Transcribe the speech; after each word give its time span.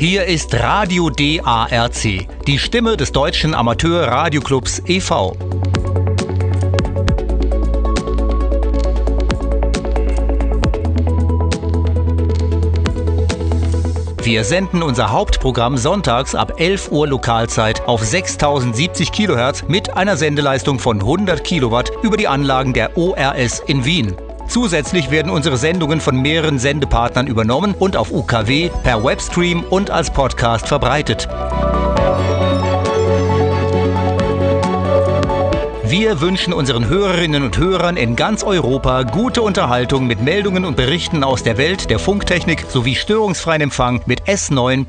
Hier 0.00 0.24
ist 0.24 0.54
Radio 0.54 1.10
DARC, 1.10 2.26
die 2.46 2.58
Stimme 2.58 2.96
des 2.96 3.12
deutschen 3.12 3.54
Amateur-Radioclubs 3.54 4.80
e.V. 4.86 5.36
Wir 14.22 14.44
senden 14.44 14.82
unser 14.82 15.12
Hauptprogramm 15.12 15.76
sonntags 15.76 16.34
ab 16.34 16.54
11 16.56 16.90
Uhr 16.90 17.06
Lokalzeit 17.06 17.86
auf 17.86 18.02
6070 18.02 19.12
kHz 19.12 19.64
mit 19.68 19.98
einer 19.98 20.16
Sendeleistung 20.16 20.78
von 20.78 20.98
100 21.00 21.44
Kilowatt 21.44 21.92
über 22.02 22.16
die 22.16 22.26
Anlagen 22.26 22.72
der 22.72 22.96
ORS 22.96 23.60
in 23.66 23.84
Wien. 23.84 24.16
Zusätzlich 24.50 25.12
werden 25.12 25.30
unsere 25.30 25.56
Sendungen 25.56 26.00
von 26.00 26.20
mehreren 26.20 26.58
Sendepartnern 26.58 27.28
übernommen 27.28 27.72
und 27.78 27.96
auf 27.96 28.10
UKW, 28.10 28.68
per 28.82 29.04
Webstream 29.04 29.62
und 29.62 29.92
als 29.92 30.10
Podcast 30.10 30.66
verbreitet. 30.66 31.28
Wir 35.84 36.20
wünschen 36.20 36.52
unseren 36.52 36.88
Hörerinnen 36.88 37.44
und 37.44 37.58
Hörern 37.58 37.96
in 37.96 38.16
ganz 38.16 38.42
Europa 38.42 39.04
gute 39.04 39.42
Unterhaltung 39.42 40.08
mit 40.08 40.20
Meldungen 40.20 40.64
und 40.64 40.76
Berichten 40.76 41.22
aus 41.22 41.44
der 41.44 41.56
Welt 41.56 41.88
der 41.88 42.00
Funktechnik 42.00 42.64
sowie 42.68 42.96
störungsfreien 42.96 43.62
Empfang 43.62 44.00
mit 44.06 44.22
S9. 44.22 44.86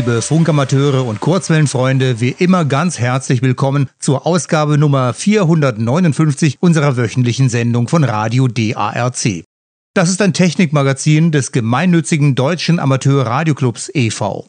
Liebe 0.00 0.22
Funkamateure 0.22 1.04
und 1.04 1.20
Kurzwellenfreunde, 1.20 2.22
wie 2.22 2.30
immer 2.30 2.64
ganz 2.64 2.98
herzlich 2.98 3.42
willkommen 3.42 3.90
zur 3.98 4.26
Ausgabe 4.26 4.78
Nummer 4.78 5.12
459 5.12 6.56
unserer 6.58 6.96
wöchentlichen 6.96 7.50
Sendung 7.50 7.86
von 7.86 8.04
Radio 8.04 8.48
DARC. 8.48 9.44
Das 9.92 10.08
ist 10.08 10.22
ein 10.22 10.32
Technikmagazin 10.32 11.32
des 11.32 11.52
gemeinnützigen 11.52 12.34
Deutschen 12.34 12.78
Amateur-Radioclubs 12.78 13.90
e.V. 13.92 14.48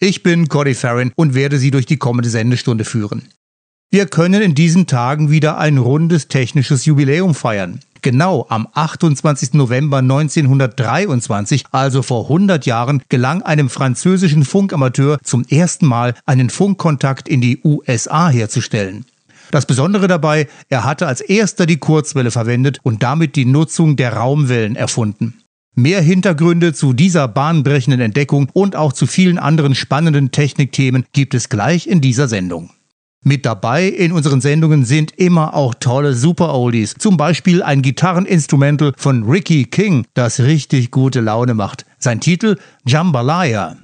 Ich 0.00 0.24
bin 0.24 0.48
Cody 0.48 0.74
Farron 0.74 1.12
und 1.14 1.32
werde 1.32 1.58
Sie 1.58 1.70
durch 1.70 1.86
die 1.86 1.98
kommende 1.98 2.28
Sendestunde 2.28 2.84
führen. 2.84 3.28
Wir 3.92 4.06
können 4.06 4.42
in 4.42 4.56
diesen 4.56 4.88
Tagen 4.88 5.30
wieder 5.30 5.58
ein 5.58 5.78
rundes 5.78 6.26
technisches 6.26 6.86
Jubiläum 6.86 7.36
feiern. 7.36 7.78
Genau 8.02 8.46
am 8.48 8.68
28. 8.72 9.54
November 9.54 9.98
1923, 9.98 11.64
also 11.72 12.02
vor 12.02 12.24
100 12.24 12.66
Jahren, 12.66 13.02
gelang 13.08 13.42
einem 13.42 13.68
französischen 13.68 14.44
Funkamateur 14.44 15.18
zum 15.22 15.44
ersten 15.44 15.86
Mal 15.86 16.14
einen 16.26 16.50
Funkkontakt 16.50 17.28
in 17.28 17.40
die 17.40 17.60
USA 17.64 18.28
herzustellen. 18.28 19.04
Das 19.50 19.66
Besondere 19.66 20.08
dabei, 20.08 20.46
er 20.68 20.84
hatte 20.84 21.06
als 21.06 21.20
erster 21.20 21.64
die 21.64 21.78
Kurzwelle 21.78 22.30
verwendet 22.30 22.80
und 22.82 23.02
damit 23.02 23.34
die 23.34 23.46
Nutzung 23.46 23.96
der 23.96 24.12
Raumwellen 24.12 24.76
erfunden. 24.76 25.42
Mehr 25.74 26.02
Hintergründe 26.02 26.74
zu 26.74 26.92
dieser 26.92 27.28
bahnbrechenden 27.28 28.00
Entdeckung 28.00 28.50
und 28.52 28.76
auch 28.76 28.92
zu 28.92 29.06
vielen 29.06 29.38
anderen 29.38 29.74
spannenden 29.74 30.32
Technikthemen 30.32 31.04
gibt 31.12 31.34
es 31.34 31.48
gleich 31.48 31.86
in 31.86 32.00
dieser 32.00 32.26
Sendung. 32.26 32.70
Mit 33.24 33.44
dabei 33.44 33.86
in 33.86 34.12
unseren 34.12 34.40
Sendungen 34.40 34.84
sind 34.84 35.12
immer 35.18 35.54
auch 35.54 35.74
tolle 35.74 36.14
Super-Oldies. 36.14 36.94
Zum 36.98 37.16
Beispiel 37.16 37.62
ein 37.62 37.82
Gitarreninstrumental 37.82 38.92
von 38.96 39.28
Ricky 39.28 39.64
King, 39.64 40.06
das 40.14 40.40
richtig 40.40 40.90
gute 40.92 41.20
Laune 41.20 41.54
macht. 41.54 41.84
Sein 41.98 42.20
Titel 42.20 42.58
Jambalaya. 42.86 43.76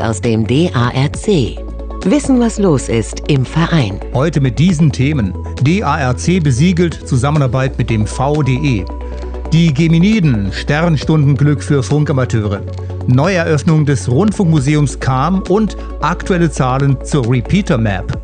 Aus 0.00 0.20
dem 0.20 0.46
DARC. 0.46 1.26
Wissen, 2.04 2.40
was 2.40 2.58
los 2.58 2.88
ist 2.88 3.22
im 3.28 3.44
Verein. 3.44 4.00
Heute 4.14 4.40
mit 4.40 4.58
diesen 4.58 4.90
Themen. 4.90 5.34
DARC 5.62 6.42
besiegelt 6.42 7.06
Zusammenarbeit 7.06 7.76
mit 7.78 7.90
dem 7.90 8.06
VDE. 8.06 8.84
Die 9.52 9.74
Geminiden, 9.74 10.52
Sternstundenglück 10.52 11.62
für 11.62 11.82
Funkamateure. 11.82 12.62
Neueröffnung 13.06 13.84
des 13.84 14.08
Rundfunkmuseums 14.08 15.00
kam 15.00 15.42
und 15.48 15.76
aktuelle 16.00 16.50
Zahlen 16.50 16.96
zur 17.04 17.28
Repeater 17.28 17.76
Map. 17.76 18.19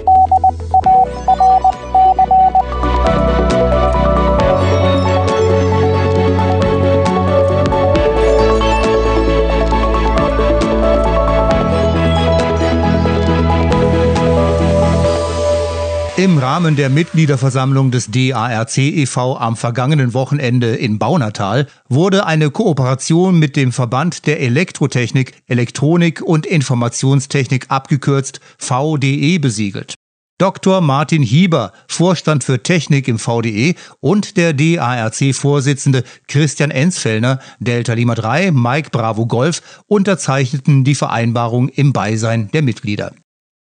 Im 16.19 16.39
Rahmen 16.39 16.77
der 16.77 16.89
Mitgliederversammlung 16.89 17.91
des 17.91 18.11
DARC 18.11 18.79
e.V. 18.79 19.37
am 19.37 19.55
vergangenen 19.55 20.15
Wochenende 20.15 20.75
in 20.75 20.99
Baunatal 20.99 21.67
wurde 21.91 22.25
eine 22.25 22.51
Kooperation 22.51 23.39
mit 23.39 23.55
dem 23.55 23.71
Verband 23.71 24.27
der 24.27 24.41
Elektrotechnik, 24.41 25.35
Elektronik 25.47 26.23
und 26.23 26.47
Informationstechnik 26.47 27.67
abgekürzt 27.69 28.41
VDE 28.57 29.39
besiegelt. 29.39 29.93
Dr. 30.39 30.81
Martin 30.81 31.23
Hieber, 31.23 31.73
Vorstand 31.87 32.45
für 32.45 32.63
Technik 32.63 33.09
im 33.09 33.19
VDE 33.19 33.75
und 34.01 34.39
der 34.39 34.55
DARC-Vorsitzende 34.55 36.03
Christian 36.29 36.71
Enzfellner, 36.71 37.41
Delta 37.59 37.93
Lima 37.93 38.15
3, 38.15 38.53
Mike 38.53 38.89
Bravo 38.91 39.27
Golf, 39.27 39.83
unterzeichneten 39.87 40.83
die 40.83 40.95
Vereinbarung 40.95 41.69
im 41.69 41.93
Beisein 41.93 42.51
der 42.53 42.63
Mitglieder. 42.63 43.13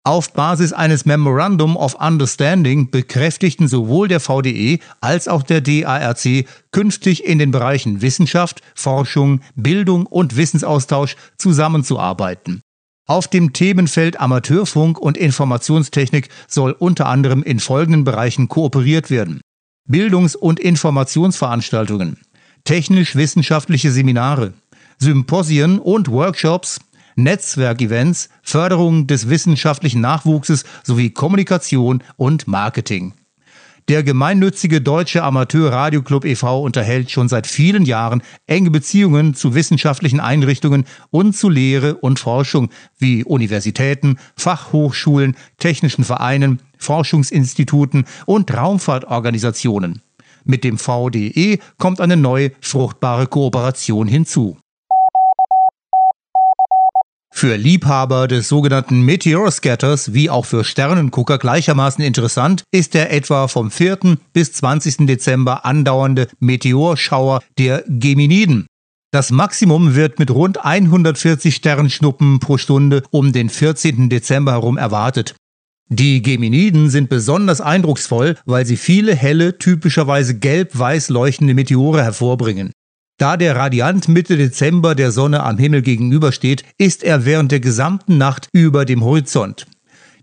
Auf 0.07 0.33
Basis 0.33 0.71
eines 0.71 1.05
Memorandum 1.05 1.75
of 1.75 1.95
Understanding 1.95 2.91
bekräftigten 2.91 3.67
sowohl 3.67 4.07
der 4.07 4.19
VDE 4.19 4.77
als 5.01 5.27
auch 5.27 5.41
der 5.41 5.61
DARC 5.61 6.45
künftig 6.71 7.25
in 7.25 7.39
den 7.39 7.49
Bereichen 7.49 8.03
Wissenschaft, 8.03 8.61
Forschung, 8.75 9.41
Bildung 9.55 10.05
und 10.05 10.37
Wissensaustausch 10.37 11.15
zusammenzuarbeiten. 11.39 12.61
Auf 13.07 13.27
dem 13.27 13.51
Themenfeld 13.51 14.19
Amateurfunk 14.19 14.99
und 14.99 15.17
Informationstechnik 15.17 16.29
soll 16.47 16.73
unter 16.73 17.07
anderem 17.07 17.41
in 17.41 17.59
folgenden 17.59 18.03
Bereichen 18.03 18.47
kooperiert 18.47 19.09
werden. 19.09 19.41
Bildungs- 19.89 20.35
und 20.35 20.59
Informationsveranstaltungen, 20.59 22.19
technisch-wissenschaftliche 22.63 23.89
Seminare, 23.89 24.53
Symposien 24.99 25.79
und 25.79 26.11
Workshops, 26.11 26.79
Netzwerkevents, 27.15 28.29
Förderung 28.43 29.07
des 29.07 29.29
wissenschaftlichen 29.29 30.01
Nachwuchses 30.01 30.65
sowie 30.83 31.09
Kommunikation 31.09 32.03
und 32.17 32.47
Marketing. 32.47 33.13
Der 33.87 34.01
gemeinnützige 34.01 34.81
Deutsche 34.81 35.21
Amateur 35.21 35.71
Radioclub 35.71 36.25
e.V. 36.25 36.63
unterhält 36.63 37.11
schon 37.11 37.29
seit 37.29 37.45
vielen 37.45 37.85
Jahren 37.85 38.23
enge 38.47 38.71
Beziehungen 38.71 39.35
zu 39.35 39.53
wissenschaftlichen 39.53 40.19
Einrichtungen 40.19 40.85
und 41.11 41.37
zu 41.37 41.49
Lehre 41.49 41.93
und 41.95 42.17
Forschung 42.17 42.69
wie 42.97 43.23
Universitäten, 43.23 44.17
Fachhochschulen, 44.35 45.37
technischen 45.59 46.03
Vereinen, 46.03 46.61
Forschungsinstituten 46.79 48.05
und 48.25 48.51
Raumfahrtorganisationen. 48.51 50.01
Mit 50.45 50.63
dem 50.63 50.79
VDE 50.79 51.59
kommt 51.77 52.01
eine 52.01 52.17
neue 52.17 52.53
fruchtbare 52.61 53.27
Kooperation 53.27 54.07
hinzu. 54.07 54.57
Für 57.37 57.57
Liebhaber 57.57 58.29
des 58.29 58.47
sogenannten 58.47 59.01
Meteor-Scatters 59.01 60.13
wie 60.13 60.29
auch 60.29 60.45
für 60.45 60.63
Sternengucker 60.63 61.37
gleichermaßen 61.37 62.01
interessant 62.01 62.63
ist 62.71 62.93
der 62.93 63.11
etwa 63.11 63.49
vom 63.49 63.71
4. 63.71 64.17
bis 64.31 64.53
20. 64.53 65.05
Dezember 65.05 65.65
andauernde 65.65 66.29
Meteorschauer 66.39 67.41
der 67.57 67.83
Geminiden. 67.89 68.67
Das 69.11 69.31
Maximum 69.31 69.95
wird 69.95 70.17
mit 70.17 70.31
rund 70.31 70.63
140 70.63 71.53
Sternschnuppen 71.53 72.39
pro 72.39 72.57
Stunde 72.57 73.03
um 73.11 73.33
den 73.33 73.49
14. 73.49 74.09
Dezember 74.09 74.53
herum 74.53 74.77
erwartet. 74.77 75.35
Die 75.89 76.21
Geminiden 76.21 76.89
sind 76.89 77.09
besonders 77.09 77.59
eindrucksvoll, 77.59 78.37
weil 78.45 78.65
sie 78.65 78.77
viele 78.77 79.13
helle, 79.13 79.57
typischerweise 79.57 80.39
gelb-weiß 80.39 81.09
leuchtende 81.09 81.53
Meteore 81.53 82.01
hervorbringen. 82.01 82.71
Da 83.17 83.37
der 83.37 83.55
Radiant 83.55 84.09
Mitte 84.09 84.35
Dezember 84.35 84.93
der 84.93 85.11
Sonne 85.11 85.43
am 85.43 85.57
Himmel 85.57 85.81
gegenübersteht, 85.81 86.65
ist 86.77 87.01
er 87.01 87.23
während 87.23 87.51
der 87.51 87.61
gesamten 87.61 88.17
Nacht 88.17 88.49
über 88.51 88.83
dem 88.83 89.03
Horizont. 89.05 89.67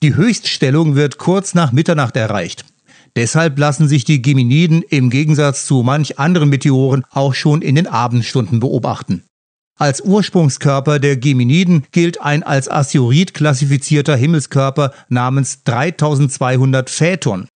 Die 0.02 0.14
Höchststellung 0.14 0.94
wird 0.94 1.16
kurz 1.16 1.54
nach 1.54 1.72
Mitternacht 1.72 2.16
erreicht. 2.16 2.66
Deshalb 3.16 3.58
lassen 3.58 3.88
sich 3.88 4.04
die 4.04 4.20
Geminiden 4.20 4.82
im 4.82 5.08
Gegensatz 5.08 5.64
zu 5.64 5.82
manch 5.82 6.18
anderen 6.18 6.50
Meteoren 6.50 7.04
auch 7.10 7.34
schon 7.34 7.62
in 7.62 7.76
den 7.76 7.86
Abendstunden 7.86 8.60
beobachten. 8.60 9.22
Als 9.78 10.02
Ursprungskörper 10.02 10.98
der 10.98 11.16
Geminiden 11.16 11.84
gilt 11.92 12.20
ein 12.20 12.42
als 12.42 12.70
Asteroid 12.70 13.32
klassifizierter 13.32 14.16
Himmelskörper 14.16 14.92
namens 15.08 15.64
3200 15.64 16.90
Phaeton. 16.90 17.48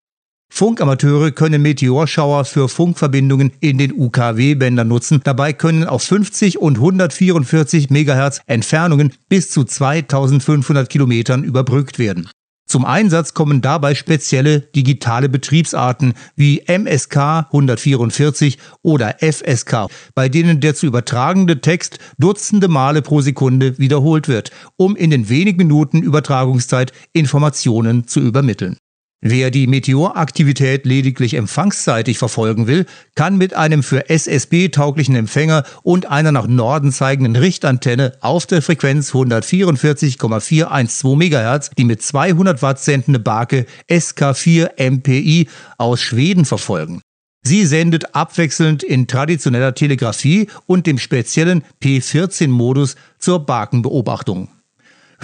Funkamateure 0.50 1.32
können 1.32 1.62
Meteorschauer 1.62 2.46
für 2.46 2.70
Funkverbindungen 2.70 3.52
in 3.60 3.78
den 3.78 3.92
UKW-Bändern 3.94 4.88
nutzen. 4.88 5.22
Dabei 5.24 5.54
können 5.54 5.84
auf 5.84 6.04
50 6.04 6.60
und 6.60 6.78
144 6.78 7.90
MHz 7.90 8.42
Entfernungen 8.46 9.12
bis 9.28 9.50
zu 9.50 9.64
2500 9.64 10.90
Kilometern 10.90 11.44
überbrückt 11.44 12.00
werden. 12.00 12.30
Zum 12.68 12.84
Einsatz 12.84 13.36
kommen 13.36 13.62
dabei 13.62 13.94
spezielle 13.94 14.60
digitale 14.60 15.30
Betriebsarten 15.30 16.14
wie 16.36 16.64
MSK 16.68 17.46
144 17.52 18.58
oder 18.82 19.18
FSK, 19.20 19.88
bei 20.16 20.30
denen 20.30 20.62
der 20.62 20.74
zu 20.74 20.88
übertragende 20.88 21.62
Text 21.62 22.00
dutzende 22.18 22.68
Male 22.68 23.04
pro 23.04 23.22
Sekunde 23.22 23.78
wiederholt 23.78 24.28
wird, 24.28 24.52
um 24.78 24.96
in 24.96 25.12
den 25.12 25.30
wenigen 25.30 25.58
Minuten 25.58 26.02
Übertragungszeit 26.02 26.92
Informationen 27.14 28.08
zu 28.08 28.20
übermitteln. 28.20 28.78
Wer 29.22 29.50
die 29.50 29.66
Meteoraktivität 29.66 30.86
lediglich 30.86 31.34
empfangsseitig 31.34 32.20
verfolgen 32.20 32.68
will, 32.68 32.86
kann 33.16 33.38
mit 33.38 33.56
einem 33.56 33.82
für 33.82 34.10
SSB 34.10 34.70
tauglichen 34.70 35.16
Empfänger 35.16 35.64
und 35.84 36.06
einer 36.06 36.32
nach 36.32 36.46
Norden 36.48 36.92
zeigenden 36.92 37.36
Richtantenne 37.36 38.14
auf 38.22 38.46
der 38.46 38.62
Frequenz 38.62 39.14
144,412 39.14 41.16
MHz 41.16 41.72
die 41.78 41.86
mit 41.86 42.04
200 42.04 42.62
Watt 42.62 42.80
sendende 42.80 43.20
Barke 43.20 43.66
SK4 43.90 44.92
MPI 44.92 45.50
aus 45.78 46.02
Schweden 46.02 46.46
verfolgen. 46.46 47.02
Sie 47.42 47.66
sendet 47.66 48.16
abwechselnd 48.16 48.84
in 48.84 49.08
traditioneller 49.08 49.76
Telegrafie 49.76 50.48
und 50.66 50.88
dem 50.88 50.98
speziellen 50.98 51.64
P14-Modus 51.82 52.96
zur 53.20 53.46
Barkenbeobachtung. 53.46 54.50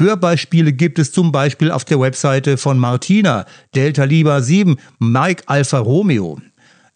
Hörbeispiele 0.01 0.73
gibt 0.73 0.97
es 0.97 1.11
zum 1.11 1.31
Beispiel 1.31 1.69
auf 1.69 1.85
der 1.85 1.99
Webseite 1.99 2.57
von 2.57 2.79
Martina, 2.79 3.45
Delta 3.75 4.03
Lima 4.03 4.41
7, 4.41 4.77
Mike 4.99 5.43
Alpha 5.45 5.77
Romeo. 5.77 6.39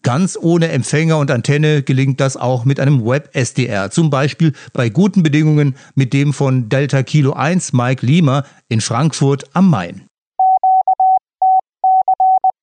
Ganz 0.02 0.36
ohne 0.40 0.68
Empfänger 0.68 1.18
und 1.18 1.30
Antenne 1.30 1.82
gelingt 1.82 2.20
das 2.20 2.36
auch 2.36 2.64
mit 2.64 2.80
einem 2.80 3.04
Web-SDR, 3.06 3.90
zum 3.90 4.10
Beispiel 4.10 4.52
bei 4.72 4.88
guten 4.88 5.22
Bedingungen 5.22 5.76
mit 5.94 6.12
dem 6.12 6.32
von 6.32 6.68
Delta 6.68 7.04
Kilo 7.04 7.32
1 7.32 7.72
Mike 7.72 8.04
Lima 8.04 8.44
in 8.68 8.80
Frankfurt 8.80 9.44
am 9.52 9.70
Main. 9.70 10.06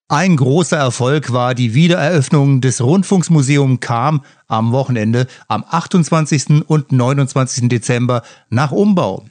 Ein 0.10 0.36
großer 0.36 0.78
Erfolg 0.78 1.32
war 1.32 1.56
die 1.56 1.74
Wiedereröffnung 1.74 2.60
des 2.60 2.82
Rundfunksmuseum 2.82 3.80
Kam 3.80 4.24
am 4.48 4.74
Wochenende 4.74 5.28
am 5.48 5.64
28. 5.68 6.64
und 6.68 6.92
29. 6.92 7.70
Dezember 7.70 8.24
nach 8.50 8.72
Umbau. 8.72 9.26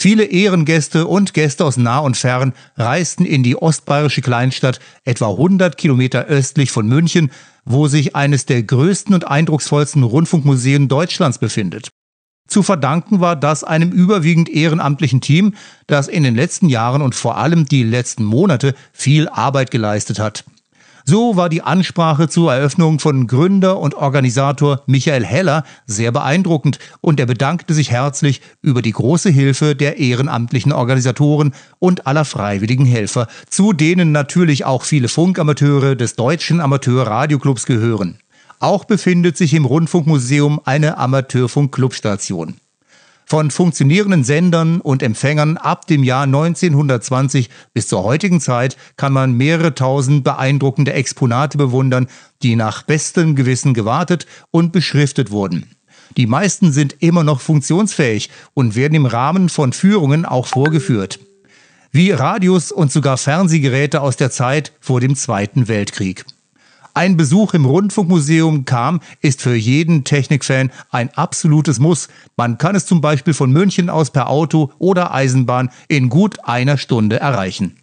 Viele 0.00 0.26
Ehrengäste 0.26 1.08
und 1.08 1.34
Gäste 1.34 1.64
aus 1.64 1.76
nah 1.76 1.98
und 1.98 2.16
fern 2.16 2.52
reisten 2.76 3.24
in 3.24 3.42
die 3.42 3.56
ostbayerische 3.56 4.22
Kleinstadt 4.22 4.78
etwa 5.04 5.30
100 5.30 5.76
Kilometer 5.76 6.26
östlich 6.26 6.70
von 6.70 6.86
München, 6.86 7.32
wo 7.64 7.88
sich 7.88 8.14
eines 8.14 8.46
der 8.46 8.62
größten 8.62 9.12
und 9.12 9.26
eindrucksvollsten 9.26 10.04
Rundfunkmuseen 10.04 10.86
Deutschlands 10.86 11.38
befindet. 11.38 11.88
Zu 12.46 12.62
verdanken 12.62 13.18
war 13.18 13.34
das 13.34 13.64
einem 13.64 13.90
überwiegend 13.90 14.48
ehrenamtlichen 14.48 15.20
Team, 15.20 15.54
das 15.88 16.06
in 16.06 16.22
den 16.22 16.36
letzten 16.36 16.68
Jahren 16.68 17.02
und 17.02 17.16
vor 17.16 17.36
allem 17.36 17.66
die 17.66 17.82
letzten 17.82 18.22
Monate 18.22 18.76
viel 18.92 19.28
Arbeit 19.28 19.72
geleistet 19.72 20.20
hat. 20.20 20.44
So 21.10 21.36
war 21.36 21.48
die 21.48 21.62
Ansprache 21.62 22.28
zur 22.28 22.52
Eröffnung 22.52 22.98
von 22.98 23.26
Gründer 23.26 23.78
und 23.78 23.94
Organisator 23.94 24.82
Michael 24.84 25.24
Heller 25.24 25.64
sehr 25.86 26.12
beeindruckend 26.12 26.78
und 27.00 27.18
er 27.18 27.24
bedankte 27.24 27.72
sich 27.72 27.90
herzlich 27.90 28.42
über 28.60 28.82
die 28.82 28.90
große 28.90 29.30
Hilfe 29.30 29.74
der 29.74 29.96
ehrenamtlichen 29.96 30.70
Organisatoren 30.70 31.54
und 31.78 32.06
aller 32.06 32.26
freiwilligen 32.26 32.84
Helfer, 32.84 33.26
zu 33.48 33.72
denen 33.72 34.12
natürlich 34.12 34.66
auch 34.66 34.82
viele 34.82 35.08
Funkamateure 35.08 35.96
des 35.96 36.14
Deutschen 36.14 36.60
Amateur-Radioclubs 36.60 37.64
gehören. 37.64 38.18
Auch 38.58 38.84
befindet 38.84 39.38
sich 39.38 39.54
im 39.54 39.64
Rundfunkmuseum 39.64 40.60
eine 40.66 40.98
Amateurfunk-Clubstation. 40.98 42.56
Von 43.30 43.50
funktionierenden 43.50 44.24
Sendern 44.24 44.80
und 44.80 45.02
Empfängern 45.02 45.58
ab 45.58 45.86
dem 45.86 46.02
Jahr 46.02 46.22
1920 46.22 47.50
bis 47.74 47.86
zur 47.86 48.02
heutigen 48.02 48.40
Zeit 48.40 48.78
kann 48.96 49.12
man 49.12 49.34
mehrere 49.34 49.74
tausend 49.74 50.24
beeindruckende 50.24 50.94
Exponate 50.94 51.58
bewundern, 51.58 52.06
die 52.42 52.56
nach 52.56 52.84
bestem 52.84 53.36
Gewissen 53.36 53.74
gewartet 53.74 54.26
und 54.50 54.72
beschriftet 54.72 55.30
wurden. 55.30 55.66
Die 56.16 56.26
meisten 56.26 56.72
sind 56.72 56.96
immer 57.00 57.22
noch 57.22 57.42
funktionsfähig 57.42 58.30
und 58.54 58.76
werden 58.76 58.94
im 58.94 59.04
Rahmen 59.04 59.50
von 59.50 59.74
Führungen 59.74 60.24
auch 60.24 60.46
vorgeführt. 60.46 61.20
Wie 61.92 62.12
Radios 62.12 62.72
und 62.72 62.90
sogar 62.90 63.18
Fernsehgeräte 63.18 64.00
aus 64.00 64.16
der 64.16 64.30
Zeit 64.30 64.72
vor 64.80 65.02
dem 65.02 65.14
Zweiten 65.16 65.68
Weltkrieg. 65.68 66.24
Ein 66.98 67.16
Besuch 67.16 67.54
im 67.54 67.64
Rundfunkmuseum 67.64 68.64
kam, 68.64 68.98
ist 69.20 69.40
für 69.40 69.54
jeden 69.54 70.02
Technikfan 70.02 70.72
ein 70.90 71.14
absolutes 71.14 71.78
Muss. 71.78 72.08
Man 72.36 72.58
kann 72.58 72.74
es 72.74 72.86
zum 72.86 73.00
Beispiel 73.00 73.34
von 73.34 73.52
München 73.52 73.88
aus 73.88 74.10
per 74.10 74.28
Auto 74.28 74.72
oder 74.80 75.14
Eisenbahn 75.14 75.70
in 75.86 76.08
gut 76.08 76.44
einer 76.44 76.76
Stunde 76.76 77.20
erreichen. 77.20 77.76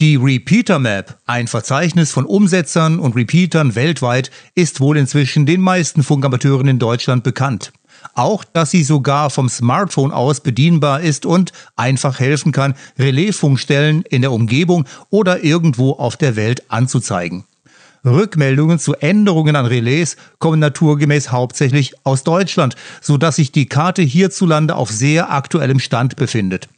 Die 0.00 0.16
Repeater 0.16 0.78
Map, 0.78 1.18
ein 1.26 1.48
Verzeichnis 1.48 2.12
von 2.12 2.24
Umsetzern 2.24 2.98
und 2.98 3.14
Repeatern 3.14 3.74
weltweit, 3.74 4.30
ist 4.54 4.80
wohl 4.80 4.96
inzwischen 4.96 5.44
den 5.44 5.60
meisten 5.60 6.02
Funkamateuren 6.02 6.66
in 6.66 6.78
Deutschland 6.78 7.24
bekannt. 7.24 7.74
Auch, 8.14 8.44
dass 8.44 8.70
sie 8.70 8.84
sogar 8.84 9.30
vom 9.30 9.48
Smartphone 9.48 10.12
aus 10.12 10.40
bedienbar 10.40 11.00
ist 11.00 11.26
und 11.26 11.52
einfach 11.76 12.20
helfen 12.20 12.52
kann, 12.52 12.74
Relaisfunkstellen 12.98 14.02
in 14.02 14.22
der 14.22 14.32
Umgebung 14.32 14.86
oder 15.10 15.44
irgendwo 15.44 15.92
auf 15.92 16.16
der 16.16 16.36
Welt 16.36 16.70
anzuzeigen. 16.70 17.44
Rückmeldungen 18.04 18.78
zu 18.78 18.94
Änderungen 18.94 19.56
an 19.56 19.66
Relais 19.66 20.16
kommen 20.38 20.60
naturgemäß 20.60 21.30
hauptsächlich 21.32 21.94
aus 22.04 22.22
Deutschland, 22.22 22.76
so 23.00 23.16
dass 23.16 23.36
sich 23.36 23.52
die 23.52 23.66
Karte 23.66 24.02
hierzulande 24.02 24.76
auf 24.76 24.90
sehr 24.90 25.30
aktuellem 25.30 25.80
Stand 25.80 26.16
befindet. 26.16 26.68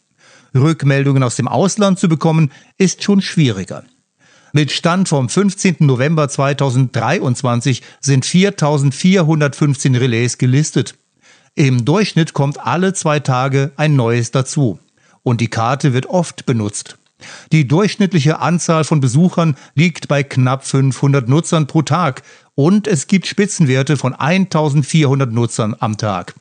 Rückmeldungen 0.55 1.23
aus 1.23 1.37
dem 1.37 1.49
Ausland 1.49 1.99
zu 1.99 2.09
bekommen, 2.09 2.50
ist 2.79 3.03
schon 3.03 3.23
schwieriger. 3.23 3.85
Mit 4.53 4.73
Stand 4.73 5.09
vom 5.09 5.29
15. 5.29 5.77
November 5.81 6.29
2023 6.29 7.83
sind 8.00 8.27
4415 8.27 9.95
Relais 9.95 10.39
gelistet. 10.39 10.97
Im 11.54 11.85
Durchschnitt 11.85 12.33
kommt 12.33 12.61
alle 12.61 12.92
zwei 12.95 13.21
Tage 13.21 13.73
ein 13.76 13.97
neues 13.97 14.30
dazu. 14.30 14.78
Und 15.23 15.40
die 15.40 15.49
Karte 15.49 15.92
wird 15.92 16.07
oft 16.07 16.47
benutzt. 16.47 16.97
Die 17.52 17.69
durchschnittliche 17.69 18.40
Anzahl 18.40 18.85
von 18.85 19.00
Besuchern 19.00 19.57
liegt 19.75 20.09
bei 20.09 20.23
knapp 20.23 20.64
500 20.64 21.28
Nutzern 21.28 21.66
pro 21.66 21.83
Tag 21.83 22.23
und 22.54 22.87
es 22.87 23.07
gibt 23.07 23.26
Spitzenwerte 23.26 23.97
von 23.97 24.14
1400 24.14 25.30
Nutzern 25.30 25.76
am 25.78 25.99
Tag. 25.99 26.35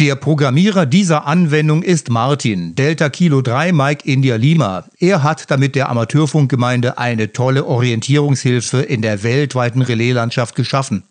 Der 0.00 0.14
Programmierer 0.14 0.86
dieser 0.86 1.26
Anwendung 1.26 1.82
ist 1.82 2.08
Martin, 2.08 2.76
Delta 2.76 3.08
Kilo 3.08 3.42
3 3.42 3.72
Mike 3.72 4.08
India 4.08 4.36
Lima. 4.36 4.84
Er 4.98 5.24
hat 5.24 5.50
damit 5.50 5.74
der 5.74 5.88
Amateurfunkgemeinde 5.88 6.98
eine 6.98 7.32
tolle 7.32 7.66
Orientierungshilfe 7.66 8.80
in 8.80 9.02
der 9.02 9.24
weltweiten 9.24 9.82
Relaislandschaft 9.82 10.54
geschaffen. 10.54 11.02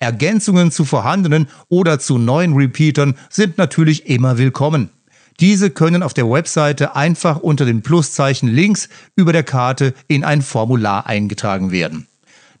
Ergänzungen 0.00 0.72
zu 0.72 0.84
vorhandenen 0.84 1.48
oder 1.68 1.98
zu 1.98 2.18
neuen 2.18 2.54
Repeatern 2.54 3.16
sind 3.28 3.58
natürlich 3.58 4.06
immer 4.06 4.38
willkommen. 4.38 4.88
Diese 5.40 5.70
können 5.70 6.02
auf 6.02 6.14
der 6.14 6.28
Webseite 6.28 6.96
einfach 6.96 7.38
unter 7.38 7.66
dem 7.66 7.82
Pluszeichen 7.82 8.48
links 8.48 8.88
über 9.14 9.32
der 9.32 9.42
Karte 9.42 9.94
in 10.08 10.24
ein 10.24 10.42
Formular 10.42 11.06
eingetragen 11.06 11.70
werden. 11.70 12.06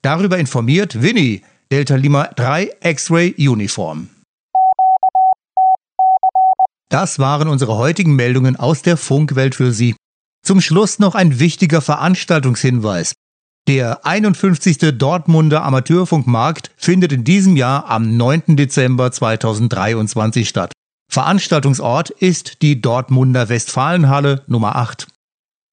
Darüber 0.02 0.38
informiert 0.38 1.02
Winnie, 1.02 1.42
Delta 1.72 1.96
Lima 1.96 2.28
3 2.36 2.70
X-Ray 2.82 3.48
Uniform. 3.48 4.08
Das 6.90 7.18
waren 7.18 7.48
unsere 7.48 7.76
heutigen 7.76 8.16
Meldungen 8.16 8.56
aus 8.56 8.82
der 8.82 8.96
Funkwelt 8.96 9.54
für 9.54 9.72
Sie. 9.72 9.94
Zum 10.42 10.60
Schluss 10.60 10.98
noch 10.98 11.14
ein 11.14 11.38
wichtiger 11.38 11.80
Veranstaltungshinweis. 11.80 13.14
Der 13.68 14.04
51. 14.04 14.98
Dortmunder 14.98 15.62
Amateurfunkmarkt 15.62 16.70
findet 16.76 17.12
in 17.12 17.24
diesem 17.24 17.56
Jahr 17.56 17.88
am 17.88 18.16
9. 18.16 18.56
Dezember 18.56 19.12
2023 19.12 20.48
statt. 20.48 20.72
Veranstaltungsort 21.08 22.10
ist 22.10 22.62
die 22.62 22.80
Dortmunder 22.80 23.48
Westfalenhalle 23.48 24.42
Nummer 24.46 24.76
8. 24.76 25.08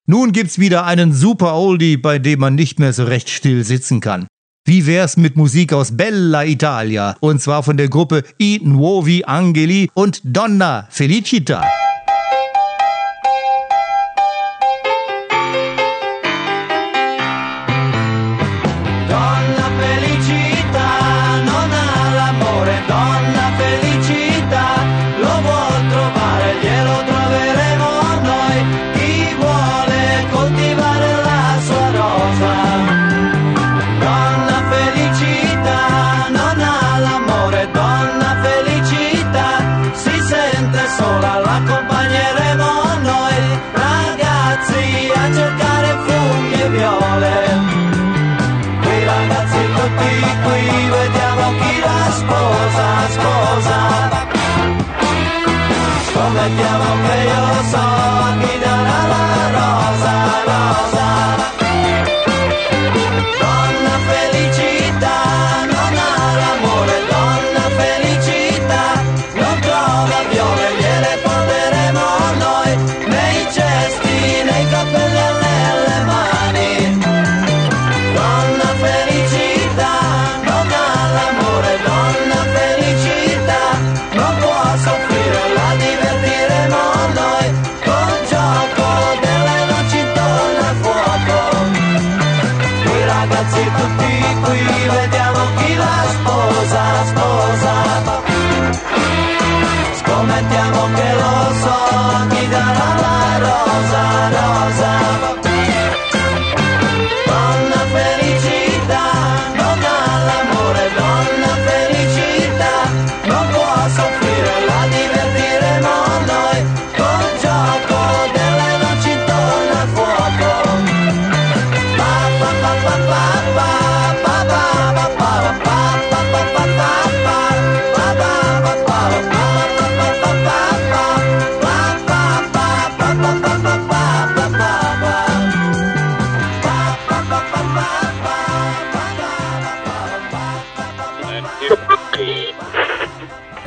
Nun 0.09 0.31
gibt's 0.31 0.61
wieder 0.61 0.85
einen 0.85 1.13
super 1.13 1.57
Oldie, 1.57 1.97
bei 1.97 2.21
dem 2.21 2.39
man 2.39 2.55
nicht 2.55 2.79
mehr 2.79 2.93
so 2.93 3.03
recht 3.03 3.29
still 3.29 3.65
sitzen 3.65 4.01
kann. 4.01 4.29
Wie 4.65 4.87
wär's 4.87 5.17
mit 5.17 5.37
Musik 5.37 5.73
aus 5.73 5.97
Bella 5.97 6.45
Italia? 6.45 7.17
Und 7.19 7.43
zwar 7.43 7.65
von 7.65 7.77
der 7.77 7.89
Gruppe 7.89 8.23
I 8.41 8.61
Nuovi 8.63 9.25
Angeli 9.25 9.91
und 9.95 10.21
Donna 10.23 10.87
Felicita. 10.91 11.65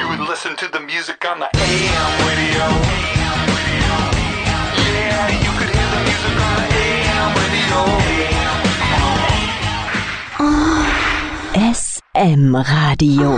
SM 12.17 12.55
Radio. 12.55 13.37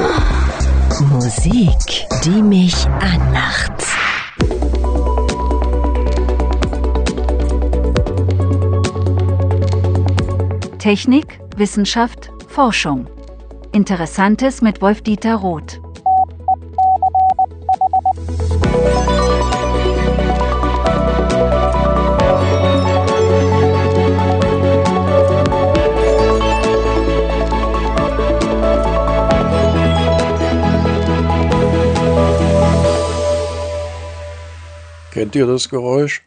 Musik, 1.09 2.07
die 2.23 2.41
mich 2.41 2.87
anmacht. 3.01 3.73
Technik, 10.79 11.41
Wissenschaft, 11.57 12.31
Forschung. 12.47 13.07
Interessantes 13.73 14.61
mit 14.61 14.81
Wolf-Dieter 14.81 15.35
Roth. 15.35 15.81
Kennt 35.21 35.35
ihr 35.35 35.45
das 35.45 35.69
Geräusch? 35.69 36.23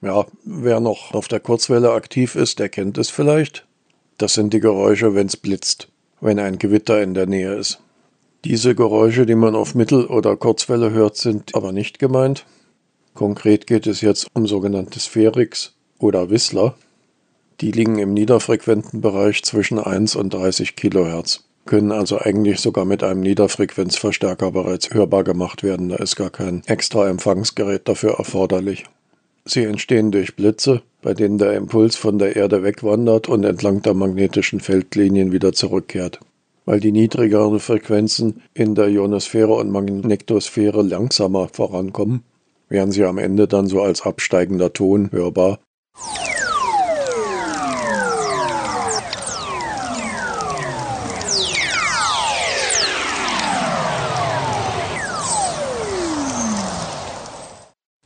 Ja, 0.00 0.26
wer 0.44 0.78
noch 0.78 1.14
auf 1.14 1.26
der 1.26 1.40
Kurzwelle 1.40 1.90
aktiv 1.90 2.36
ist, 2.36 2.60
der 2.60 2.68
kennt 2.68 2.98
es 2.98 3.10
vielleicht. 3.10 3.66
Das 4.18 4.34
sind 4.34 4.54
die 4.54 4.60
Geräusche, 4.60 5.16
wenn 5.16 5.26
es 5.26 5.36
blitzt, 5.36 5.88
wenn 6.20 6.38
ein 6.38 6.58
Gewitter 6.58 7.02
in 7.02 7.14
der 7.14 7.26
Nähe 7.26 7.54
ist. 7.54 7.80
Diese 8.44 8.74
Geräusche, 8.74 9.24
die 9.24 9.36
man 9.36 9.54
auf 9.54 9.76
Mittel- 9.76 10.06
oder 10.06 10.36
Kurzwelle 10.36 10.90
hört, 10.90 11.16
sind 11.16 11.54
aber 11.54 11.70
nicht 11.70 12.00
gemeint. 12.00 12.44
Konkret 13.14 13.68
geht 13.68 13.86
es 13.86 14.00
jetzt 14.00 14.26
um 14.34 14.48
sogenannte 14.48 14.98
Spherix 14.98 15.74
oder 16.00 16.28
Whistler. 16.28 16.74
Die 17.60 17.70
liegen 17.70 18.00
im 18.00 18.12
niederfrequenten 18.12 19.00
Bereich 19.00 19.44
zwischen 19.44 19.78
1 19.78 20.16
und 20.16 20.34
30 20.34 20.74
Kilohertz, 20.74 21.44
können 21.66 21.92
also 21.92 22.18
eigentlich 22.18 22.58
sogar 22.58 22.84
mit 22.84 23.04
einem 23.04 23.20
Niederfrequenzverstärker 23.20 24.50
bereits 24.50 24.92
hörbar 24.92 25.22
gemacht 25.22 25.62
werden. 25.62 25.90
Da 25.90 25.96
ist 25.96 26.16
gar 26.16 26.30
kein 26.30 26.62
extra 26.66 27.08
Empfangsgerät 27.08 27.86
dafür 27.86 28.14
erforderlich. 28.18 28.86
Sie 29.44 29.62
entstehen 29.62 30.10
durch 30.10 30.34
Blitze, 30.34 30.82
bei 31.00 31.14
denen 31.14 31.38
der 31.38 31.52
Impuls 31.52 31.94
von 31.94 32.18
der 32.18 32.34
Erde 32.34 32.64
wegwandert 32.64 33.28
und 33.28 33.44
entlang 33.44 33.82
der 33.82 33.94
magnetischen 33.94 34.58
Feldlinien 34.58 35.30
wieder 35.30 35.52
zurückkehrt. 35.52 36.18
Weil 36.64 36.78
die 36.78 36.92
niedrigeren 36.92 37.58
Frequenzen 37.58 38.42
in 38.54 38.74
der 38.74 38.88
Ionosphäre 38.88 39.52
und 39.54 39.70
Magnetosphäre 39.70 40.82
langsamer 40.82 41.48
vorankommen, 41.48 42.22
werden 42.68 42.92
sie 42.92 43.04
am 43.04 43.18
Ende 43.18 43.48
dann 43.48 43.66
so 43.66 43.82
als 43.82 44.02
absteigender 44.02 44.72
Ton 44.72 45.10
hörbar. 45.10 45.58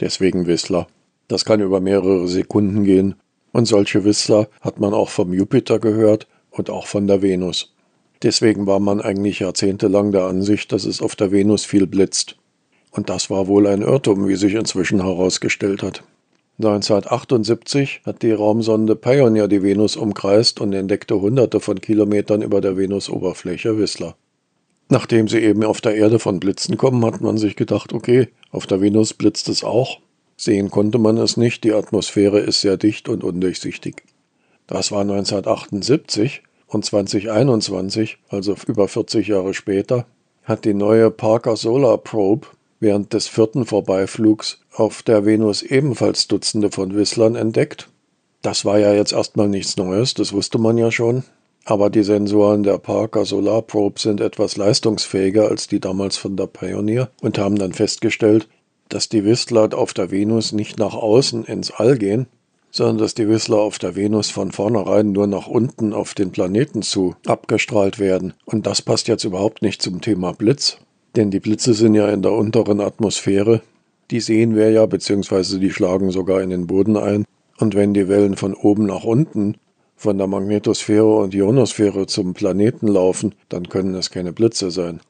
Deswegen 0.00 0.46
Whistler. 0.46 0.87
Das 1.28 1.44
kann 1.44 1.61
über 1.61 1.80
mehrere 1.80 2.28
Sekunden 2.28 2.85
gehen 2.85 3.16
und 3.52 3.66
solche 3.66 4.04
Whistler 4.04 4.48
hat 4.61 4.78
man 4.78 4.94
auch 4.94 5.09
vom 5.09 5.33
Jupiter 5.33 5.78
gehört 5.78 6.26
und 6.50 6.70
auch 6.70 6.87
von 6.87 7.07
der 7.07 7.22
Venus. 7.22 7.75
Deswegen 8.22 8.66
war 8.66 8.81
man 8.81 9.00
eigentlich 9.00 9.40
jahrzehntelang 9.40 10.12
der 10.12 10.24
Ansicht, 10.24 10.72
dass 10.72 10.85
es 10.85 11.02
auf 11.02 11.16
der 11.16 11.33
Venus 11.33 11.64
viel 11.64 11.87
blitzt. 11.87 12.37
Und 12.90 13.11
das 13.11 13.29
war 13.29 13.46
wohl 13.46 13.66
ein 13.66 13.83
Irrtum, 13.83 14.26
wie 14.26 14.37
sich 14.37 14.55
inzwischen 14.55 15.02
herausgestellt 15.02 15.83
hat. 15.83 16.02
1978 16.59 18.00
hat 18.07 18.22
die 18.22 18.33
Raumsonde 18.33 18.96
Pioneer 18.96 19.46
die 19.46 19.62
Venus 19.62 19.94
umkreist 19.94 20.59
und 20.59 20.72
entdeckte 20.72 21.20
hunderte 21.20 21.61
von 21.61 21.83
Kilometern 21.83 22.40
über 22.40 22.62
der 22.62 22.79
Venusoberfläche 22.79 23.79
Whistler. 23.79 24.16
Nachdem 24.88 25.29
sie 25.29 25.40
eben 25.40 25.64
auf 25.64 25.83
der 25.83 25.96
Erde 25.96 26.18
von 26.18 26.40
Blitzen 26.40 26.79
kommen, 26.79 27.05
hat 27.05 27.20
man 27.20 27.37
sich 27.37 27.57
gedacht, 27.57 27.92
okay, 27.92 28.29
auf 28.50 28.66
der 28.66 28.81
Venus 28.81 29.12
blitzt 29.12 29.50
es 29.50 29.64
auch. 29.64 29.98
Sehen 30.38 30.70
konnte 30.70 30.98
man 30.98 31.18
es 31.18 31.37
nicht, 31.37 31.64
die 31.64 31.74
Atmosphäre 31.74 32.40
ist 32.40 32.62
sehr 32.62 32.79
dicht 32.79 33.11
und 33.11 33.22
undurchsichtig. 33.22 34.05
Das 34.66 34.92
war 34.92 35.02
1978 35.02 36.42
und 36.66 36.85
2021, 36.85 38.18
also 38.29 38.55
über 38.66 38.88
40 38.88 39.29
Jahre 39.29 39.55
später, 39.55 40.07
hat 40.42 40.64
die 40.64 40.74
neue 40.74 41.11
Parker 41.11 41.57
Solar 41.57 41.98
Probe 41.98 42.48
während 42.81 43.12
des 43.12 43.26
vierten 43.29 43.64
Vorbeiflugs 43.64 44.61
auf 44.74 45.02
der 45.02 45.24
Venus 45.24 45.62
ebenfalls 45.62 46.29
Dutzende 46.29 46.70
von 46.70 46.94
Whistlern 46.94 47.35
entdeckt. 47.35 47.88
Das 48.42 48.64
war 48.64 48.79
ja 48.79 48.92
jetzt 48.92 49.12
erstmal 49.12 49.48
nichts 49.48 49.76
Neues, 49.76 50.14
das 50.14 50.33
wusste 50.33 50.59
man 50.59 50.79
ja 50.79 50.90
schon. 50.90 51.24
Aber 51.64 51.90
die 51.90 52.05
Sensoren 52.05 52.62
der 52.62 52.79
Parker 52.79 53.24
Solar 53.24 53.62
Probe 53.62 53.98
sind 53.98 54.20
etwas 54.20 54.57
leistungsfähiger 54.57 55.48
als 55.48 55.66
die 55.66 55.81
damals 55.81 56.16
von 56.16 56.37
der 56.37 56.46
Pioneer 56.46 57.11
und 57.20 57.38
haben 57.38 57.59
dann 57.59 57.72
festgestellt, 57.72 58.48
dass 58.88 59.09
die 59.09 59.24
Whistler 59.24 59.76
auf 59.76 59.92
der 59.92 60.12
Venus 60.12 60.52
nicht 60.52 60.79
nach 60.79 60.94
außen 60.94 61.44
ins 61.44 61.72
All 61.72 61.98
gehen, 61.98 62.29
sondern 62.76 62.98
dass 62.98 63.14
die 63.14 63.26
Whistler 63.26 63.56
auf 63.56 63.78
der 63.78 63.96
Venus 63.96 64.28
von 64.28 64.52
vornherein 64.52 65.12
nur 65.12 65.26
nach 65.26 65.46
unten 65.46 65.94
auf 65.94 66.12
den 66.12 66.30
Planeten 66.30 66.82
zu 66.82 67.14
abgestrahlt 67.24 67.98
werden. 67.98 68.34
Und 68.44 68.66
das 68.66 68.82
passt 68.82 69.08
jetzt 69.08 69.24
überhaupt 69.24 69.62
nicht 69.62 69.80
zum 69.80 70.02
Thema 70.02 70.32
Blitz, 70.32 70.76
denn 71.16 71.30
die 71.30 71.40
Blitze 71.40 71.72
sind 71.72 71.94
ja 71.94 72.10
in 72.10 72.20
der 72.20 72.32
unteren 72.32 72.82
Atmosphäre. 72.82 73.62
Die 74.10 74.20
sehen 74.20 74.54
wir 74.54 74.70
ja, 74.70 74.84
beziehungsweise 74.84 75.58
die 75.58 75.70
schlagen 75.70 76.10
sogar 76.10 76.42
in 76.42 76.50
den 76.50 76.66
Boden 76.66 76.98
ein. 76.98 77.24
Und 77.58 77.74
wenn 77.74 77.94
die 77.94 78.08
Wellen 78.08 78.36
von 78.36 78.52
oben 78.52 78.84
nach 78.84 79.04
unten 79.04 79.54
von 79.96 80.18
der 80.18 80.26
Magnetosphäre 80.26 81.16
und 81.16 81.32
Ionosphäre 81.32 82.06
zum 82.06 82.34
Planeten 82.34 82.88
laufen, 82.88 83.34
dann 83.48 83.70
können 83.70 83.94
es 83.94 84.10
keine 84.10 84.34
Blitze 84.34 84.70
sein. 84.70 85.00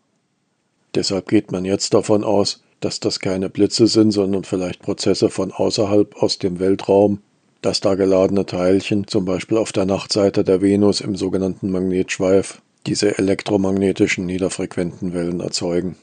Deshalb 0.94 1.26
geht 1.26 1.50
man 1.50 1.64
jetzt 1.64 1.94
davon 1.94 2.22
aus, 2.22 2.62
dass 2.79 3.00
das 3.00 3.18
keine 3.18 3.50
Blitze 3.50 3.88
sind, 3.88 4.12
sondern 4.12 4.44
vielleicht 4.44 4.83
Prozesse 4.83 5.31
von 5.31 5.50
außerhalb 5.50 6.22
aus 6.22 6.38
dem 6.38 6.61
Weltraum, 6.61 7.18
dass 7.66 7.81
da 7.81 7.96
geladene 7.96 8.46
Teilchen, 8.46 9.09
zum 9.09 9.24
Beispiel 9.24 9.59
auf 9.59 9.72
der 9.72 9.87
Nachtseite 9.87 10.44
der 10.44 10.62
Venus 10.62 11.00
im 11.00 11.16
sogenannten 11.16 11.72
Magnetschweif, 11.72 12.62
diese 12.87 13.18
elektromagnetischen 13.18 14.24
niederfrequenten 14.24 15.12
Wellen 15.12 15.40
erzeugen. 15.40 15.96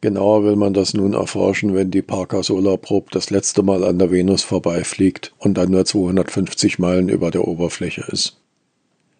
Genauer 0.00 0.44
will 0.44 0.54
man 0.54 0.74
das 0.74 0.94
nun 0.94 1.14
erforschen, 1.14 1.74
wenn 1.74 1.90
die 1.90 2.02
Parker 2.02 2.44
Solar 2.44 2.76
Probe 2.76 3.08
das 3.10 3.30
letzte 3.30 3.64
Mal 3.64 3.82
an 3.82 3.98
der 3.98 4.12
Venus 4.12 4.44
vorbeifliegt 4.44 5.32
und 5.38 5.54
dann 5.54 5.72
nur 5.72 5.84
250 5.84 6.78
Meilen 6.78 7.08
über 7.08 7.32
der 7.32 7.48
Oberfläche 7.48 8.04
ist. 8.12 8.36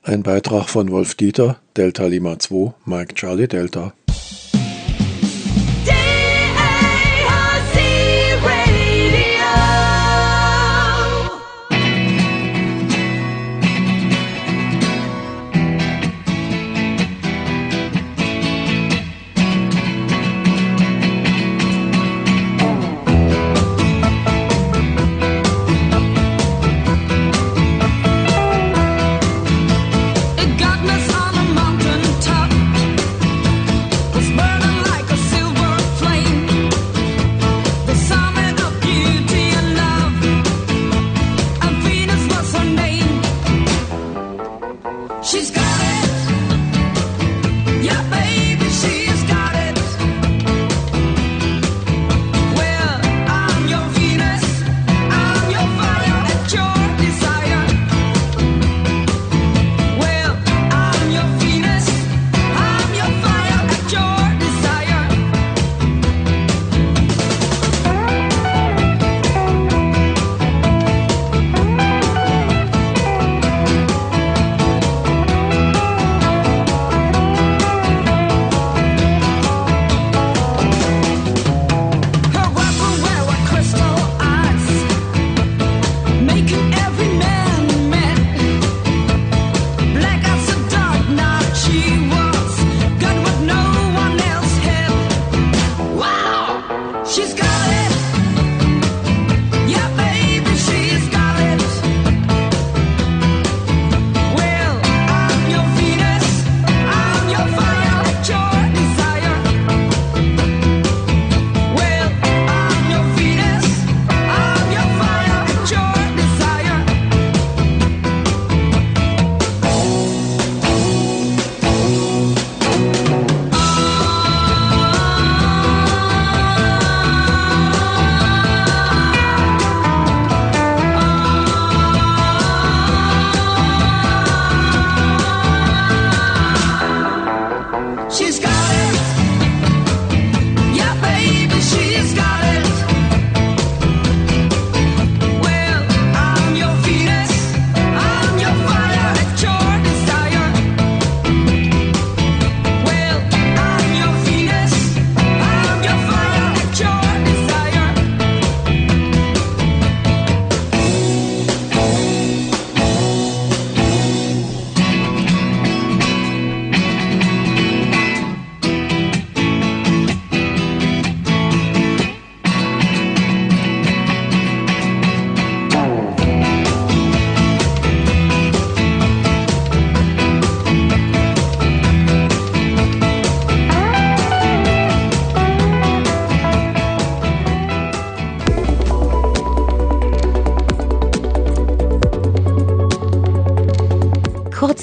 Ein 0.05 0.23
Beitrag 0.23 0.69
von 0.69 0.93
Wolf 0.93 1.17
Dieter, 1.17 1.59
Delta 1.77 2.07
Lima 2.07 2.39
2, 2.39 2.75
Mike 2.85 3.15
Charlie 3.15 3.49
Delta. 3.49 3.93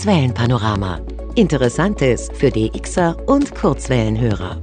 Kurzwellenpanorama. 0.05 0.99
Interessantes 1.33 2.29
für 2.31 2.51
DXer 2.51 3.17
und 3.27 3.55
Kurzwellenhörer. 3.55 4.61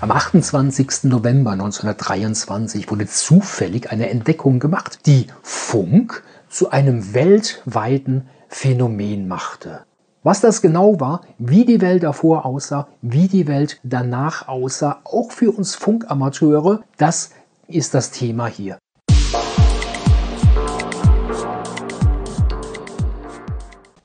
Am 0.00 0.10
28. 0.10 1.04
November 1.04 1.52
1923 1.52 2.90
wurde 2.90 3.06
zufällig 3.06 3.92
eine 3.92 4.08
Entdeckung 4.08 4.58
gemacht, 4.58 5.00
die 5.06 5.26
Funk 5.70 6.22
zu 6.48 6.70
einem 6.70 7.12
weltweiten 7.12 8.26
Phänomen 8.48 9.28
machte. 9.28 9.84
Was 10.22 10.40
das 10.40 10.62
genau 10.62 10.98
war, 10.98 11.20
wie 11.36 11.66
die 11.66 11.82
Welt 11.82 12.04
davor 12.04 12.46
aussah, 12.46 12.88
wie 13.02 13.28
die 13.28 13.46
Welt 13.46 13.78
danach 13.82 14.48
aussah, 14.48 15.02
auch 15.04 15.30
für 15.30 15.50
uns 15.50 15.74
Funkamateure, 15.74 16.80
das 16.96 17.34
ist 17.66 17.92
das 17.92 18.10
Thema 18.12 18.46
hier. 18.46 18.78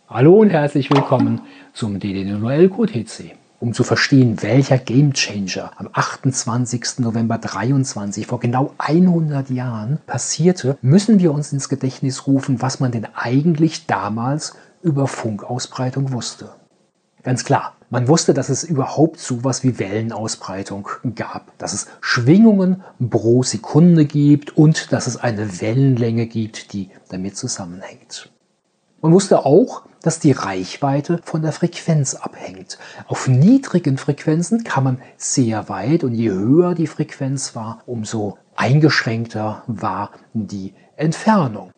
Hallo 0.10 0.42
und 0.42 0.50
herzlich 0.50 0.90
willkommen 0.90 1.44
zum 1.72 1.98
DDNOL 1.98 2.68
QTC. 2.68 3.43
Um 3.64 3.74
zu 3.74 3.86
verstehen, 3.86 4.44
welcher 4.44 4.78
Gamechanger 4.78 5.72
am 5.78 5.88
28. 5.94 7.00
November 7.00 7.38
23 7.38 8.28
vor 8.28 8.42
genau 8.42 8.74
100 8.78 9.50
Jahren 9.52 10.00
passierte, 10.06 10.78
müssen 10.82 11.20
wir 11.20 11.34
uns 11.34 11.54
ins 11.54 11.70
Gedächtnis 11.70 12.28
rufen, 12.28 12.62
was 12.62 12.82
man 12.82 12.92
denn 12.92 13.08
eigentlich 13.16 13.86
damals 13.86 14.58
über 14.82 15.08
Funkausbreitung 15.08 16.12
wusste. 16.12 16.50
Ganz 17.24 17.46
klar, 17.46 17.78
man 17.90 18.10
wusste, 18.10 18.34
dass 18.34 18.50
es 18.50 18.66
überhaupt 18.66 19.22
so 19.22 19.46
was 19.46 19.64
wie 19.64 19.80
Wellenausbreitung 19.80 20.90
gab, 21.16 21.58
dass 21.58 21.72
es 21.72 21.88
Schwingungen 22.02 22.84
pro 23.10 23.44
Sekunde 23.44 24.04
gibt 24.04 24.58
und 24.58 24.92
dass 24.92 25.08
es 25.08 25.16
eine 25.16 25.62
Wellenlänge 25.62 26.26
gibt, 26.26 26.74
die 26.74 26.90
damit 27.08 27.38
zusammenhängt. 27.38 28.30
Man 29.02 29.14
wusste 29.14 29.46
auch, 29.46 29.84
dass 30.04 30.20
die 30.20 30.34
Reichweite 30.34 31.20
von 31.24 31.42
der 31.42 31.52
Frequenz 31.52 32.14
abhängt. 32.14 32.78
Auf 33.08 33.28
niedrigen 33.28 33.98
Frequenzen 33.98 34.64
kann 34.64 34.84
man 34.84 35.02
sehr 35.18 35.70
weit 35.70 36.04
und 36.04 36.14
je 36.14 36.30
höher 36.30 36.76
die 36.76 36.88
Frequenz 36.88 37.56
war, 37.56 37.82
umso 37.88 38.38
eingeschränkter 38.56 39.64
war 39.66 40.12
die 40.34 40.76
Entfernung. 40.96 41.72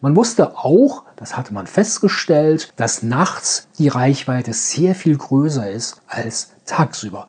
Man 0.00 0.14
wusste 0.14 0.58
auch, 0.58 1.04
das 1.16 1.36
hatte 1.36 1.54
man 1.54 1.66
festgestellt, 1.66 2.72
dass 2.76 3.02
nachts 3.02 3.68
die 3.78 3.88
Reichweite 3.88 4.52
sehr 4.52 4.94
viel 4.94 5.16
größer 5.16 5.70
ist 5.70 6.02
als 6.06 6.52
tagsüber. 6.66 7.28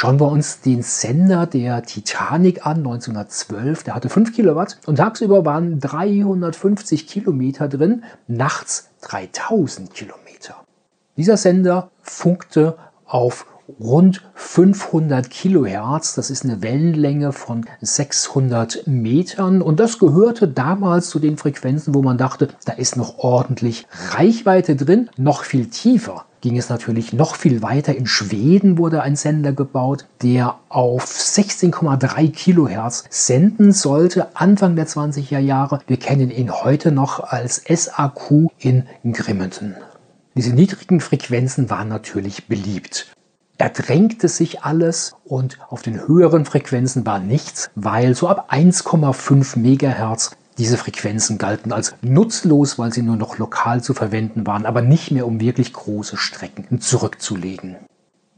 Schauen 0.00 0.18
wir 0.18 0.28
uns 0.28 0.62
den 0.62 0.80
Sender 0.80 1.44
der 1.44 1.82
Titanic 1.82 2.64
an, 2.64 2.78
1912. 2.78 3.82
Der 3.82 3.94
hatte 3.94 4.08
5 4.08 4.34
Kilowatt 4.34 4.78
und 4.86 4.96
tagsüber 4.96 5.44
waren 5.44 5.78
350 5.78 7.06
Kilometer 7.06 7.68
drin, 7.68 8.02
nachts 8.26 8.88
3000 9.02 9.92
Kilometer. 9.92 10.56
Dieser 11.18 11.36
Sender 11.36 11.90
funkte 12.00 12.78
auf 13.04 13.44
rund 13.78 14.22
500 14.36 15.28
Kilohertz. 15.28 16.14
Das 16.14 16.30
ist 16.30 16.44
eine 16.44 16.62
Wellenlänge 16.62 17.32
von 17.32 17.66
600 17.82 18.86
Metern. 18.86 19.60
Und 19.60 19.80
das 19.80 19.98
gehörte 19.98 20.48
damals 20.48 21.10
zu 21.10 21.18
den 21.18 21.36
Frequenzen, 21.36 21.94
wo 21.94 22.00
man 22.00 22.16
dachte, 22.16 22.48
da 22.64 22.72
ist 22.72 22.96
noch 22.96 23.18
ordentlich 23.18 23.86
Reichweite 24.12 24.76
drin, 24.76 25.10
noch 25.18 25.44
viel 25.44 25.66
tiefer 25.66 26.24
ging 26.40 26.56
es 26.56 26.68
natürlich 26.68 27.12
noch 27.12 27.34
viel 27.34 27.62
weiter. 27.62 27.94
In 27.94 28.06
Schweden 28.06 28.78
wurde 28.78 29.02
ein 29.02 29.16
Sender 29.16 29.52
gebaut, 29.52 30.06
der 30.22 30.56
auf 30.68 31.04
16,3 31.04 32.30
Kilohertz 32.32 33.04
senden 33.10 33.72
sollte, 33.72 34.36
Anfang 34.36 34.76
der 34.76 34.86
20er 34.86 35.38
Jahre. 35.38 35.80
Wir 35.86 35.98
kennen 35.98 36.30
ihn 36.30 36.50
heute 36.50 36.92
noch 36.92 37.20
als 37.20 37.62
SAQ 37.68 38.48
in 38.58 38.84
Grimmenden. 39.12 39.76
Diese 40.34 40.54
niedrigen 40.54 41.00
Frequenzen 41.00 41.70
waren 41.70 41.88
natürlich 41.88 42.46
beliebt. 42.46 43.12
Da 43.58 43.68
drängte 43.68 44.28
sich 44.28 44.62
alles 44.62 45.14
und 45.22 45.58
auf 45.68 45.82
den 45.82 46.08
höheren 46.08 46.46
Frequenzen 46.46 47.04
war 47.04 47.18
nichts, 47.18 47.70
weil 47.74 48.14
so 48.14 48.26
ab 48.28 48.50
1,5 48.50 49.58
Megahertz 49.58 50.30
diese 50.60 50.76
Frequenzen 50.76 51.38
galten 51.38 51.72
als 51.72 51.94
nutzlos, 52.02 52.78
weil 52.78 52.92
sie 52.92 53.00
nur 53.00 53.16
noch 53.16 53.38
lokal 53.38 53.82
zu 53.82 53.94
verwenden 53.94 54.46
waren, 54.46 54.66
aber 54.66 54.82
nicht 54.82 55.10
mehr 55.10 55.26
um 55.26 55.40
wirklich 55.40 55.72
große 55.72 56.18
Strecken 56.18 56.80
zurückzulegen. 56.82 57.76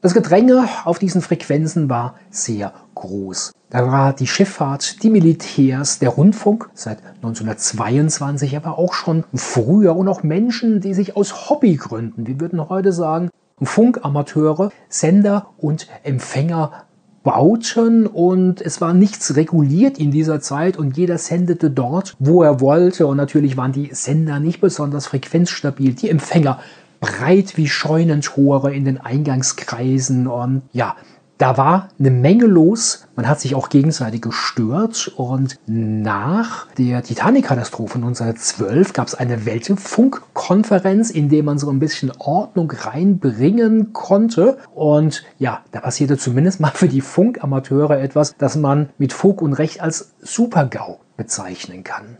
Das 0.00 0.14
Gedränge 0.14 0.68
auf 0.84 1.00
diesen 1.00 1.20
Frequenzen 1.20 1.90
war 1.90 2.14
sehr 2.30 2.72
groß. 2.94 3.52
Da 3.70 3.90
war 3.90 4.12
die 4.12 4.28
Schifffahrt, 4.28 5.02
die 5.02 5.10
Militärs, 5.10 5.98
der 5.98 6.10
Rundfunk 6.10 6.70
seit 6.74 6.98
1922, 7.16 8.56
aber 8.56 8.78
auch 8.78 8.94
schon 8.94 9.24
früher 9.34 9.96
und 9.96 10.06
auch 10.06 10.22
Menschen, 10.22 10.80
die 10.80 10.94
sich 10.94 11.16
aus 11.16 11.50
Hobbygründen, 11.50 12.26
wir 12.26 12.38
würden 12.38 12.68
heute 12.68 12.92
sagen, 12.92 13.30
Funkamateure, 13.60 14.70
Sender 14.88 15.46
und 15.58 15.88
Empfänger 16.04 16.84
bauten 17.22 18.06
und 18.06 18.60
es 18.60 18.80
war 18.80 18.94
nichts 18.94 19.36
reguliert 19.36 19.98
in 19.98 20.10
dieser 20.10 20.40
Zeit 20.40 20.76
und 20.76 20.96
jeder 20.96 21.18
sendete 21.18 21.70
dort, 21.70 22.16
wo 22.18 22.42
er 22.42 22.60
wollte. 22.60 23.06
Und 23.06 23.16
natürlich 23.16 23.56
waren 23.56 23.72
die 23.72 23.90
Sender 23.92 24.40
nicht 24.40 24.60
besonders 24.60 25.06
frequenzstabil, 25.06 25.94
die 25.94 26.10
Empfänger 26.10 26.60
breit 27.00 27.56
wie 27.56 27.68
Scheunentore 27.68 28.74
in 28.74 28.84
den 28.84 28.98
Eingangskreisen. 28.98 30.26
Und 30.26 30.62
ja, 30.72 30.96
da 31.38 31.56
war 31.56 31.88
eine 31.98 32.10
Menge 32.10 32.46
los. 32.46 33.08
Man 33.16 33.28
hat 33.28 33.40
sich 33.40 33.54
auch 33.54 33.68
gegenseitig 33.68 34.22
gestört. 34.22 35.12
Und 35.16 35.58
nach 35.66 36.68
der 36.74 37.02
Titanic-Katastrophe 37.02 37.96
1912 37.96 38.92
gab 38.92 39.08
es 39.08 39.14
eine 39.14 39.44
Weltfunkkonferenz, 39.44 41.10
in 41.10 41.28
der 41.28 41.42
man 41.42 41.58
so 41.58 41.68
ein 41.70 41.80
bisschen 41.80 42.12
Ordnung 42.18 42.70
reinbringen 42.70 43.92
konnte. 43.92 44.58
Und 44.74 45.24
ja, 45.38 45.62
da 45.72 45.80
passierte 45.80 46.16
zumindest 46.16 46.60
mal 46.60 46.70
für 46.70 46.88
die 46.88 47.00
Funkamateure 47.00 48.00
etwas, 48.00 48.36
das 48.36 48.56
man 48.56 48.90
mit 48.98 49.12
Fug 49.12 49.42
und 49.42 49.54
Recht 49.54 49.80
als 49.80 50.12
Super-GAU 50.20 51.00
bezeichnen 51.16 51.82
kann. 51.82 52.18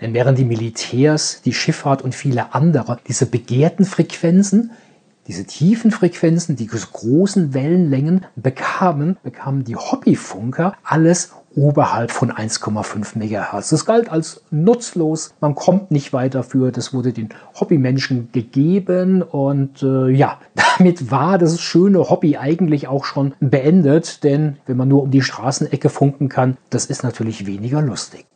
Denn 0.00 0.14
während 0.14 0.38
die 0.38 0.44
Militärs, 0.44 1.42
die 1.42 1.52
Schifffahrt 1.52 2.02
und 2.02 2.14
viele 2.14 2.54
andere 2.54 2.98
diese 3.06 3.26
begehrten 3.26 3.84
Frequenzen 3.84 4.70
diese 5.30 5.44
tiefen 5.44 5.92
Frequenzen, 5.92 6.56
die 6.56 6.66
großen 6.66 7.54
Wellenlängen 7.54 8.26
bekamen, 8.34 9.16
bekamen 9.22 9.62
die 9.62 9.76
Hobbyfunker 9.76 10.74
alles 10.82 11.30
oberhalb 11.54 12.10
von 12.10 12.32
1,5 12.32 13.16
MHz. 13.16 13.68
Das 13.68 13.86
galt 13.86 14.08
als 14.08 14.42
nutzlos, 14.50 15.32
man 15.40 15.54
kommt 15.54 15.92
nicht 15.92 16.12
weiter 16.12 16.42
für, 16.42 16.72
das 16.72 16.92
wurde 16.92 17.12
den 17.12 17.28
Hobbymenschen 17.54 18.32
gegeben 18.32 19.22
und 19.22 19.84
äh, 19.84 20.08
ja, 20.08 20.40
damit 20.78 21.12
war 21.12 21.38
das 21.38 21.60
schöne 21.60 22.10
Hobby 22.10 22.36
eigentlich 22.36 22.88
auch 22.88 23.04
schon 23.04 23.34
beendet, 23.38 24.24
denn 24.24 24.56
wenn 24.66 24.76
man 24.76 24.88
nur 24.88 25.04
um 25.04 25.12
die 25.12 25.22
Straßenecke 25.22 25.90
funken 25.90 26.28
kann, 26.28 26.56
das 26.70 26.86
ist 26.86 27.04
natürlich 27.04 27.46
weniger 27.46 27.80
lustig. 27.82 28.26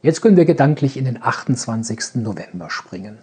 Jetzt 0.00 0.22
können 0.22 0.38
wir 0.38 0.46
gedanklich 0.46 0.96
in 0.96 1.04
den 1.04 1.22
28. 1.22 2.14
November 2.14 2.70
springen. 2.70 3.18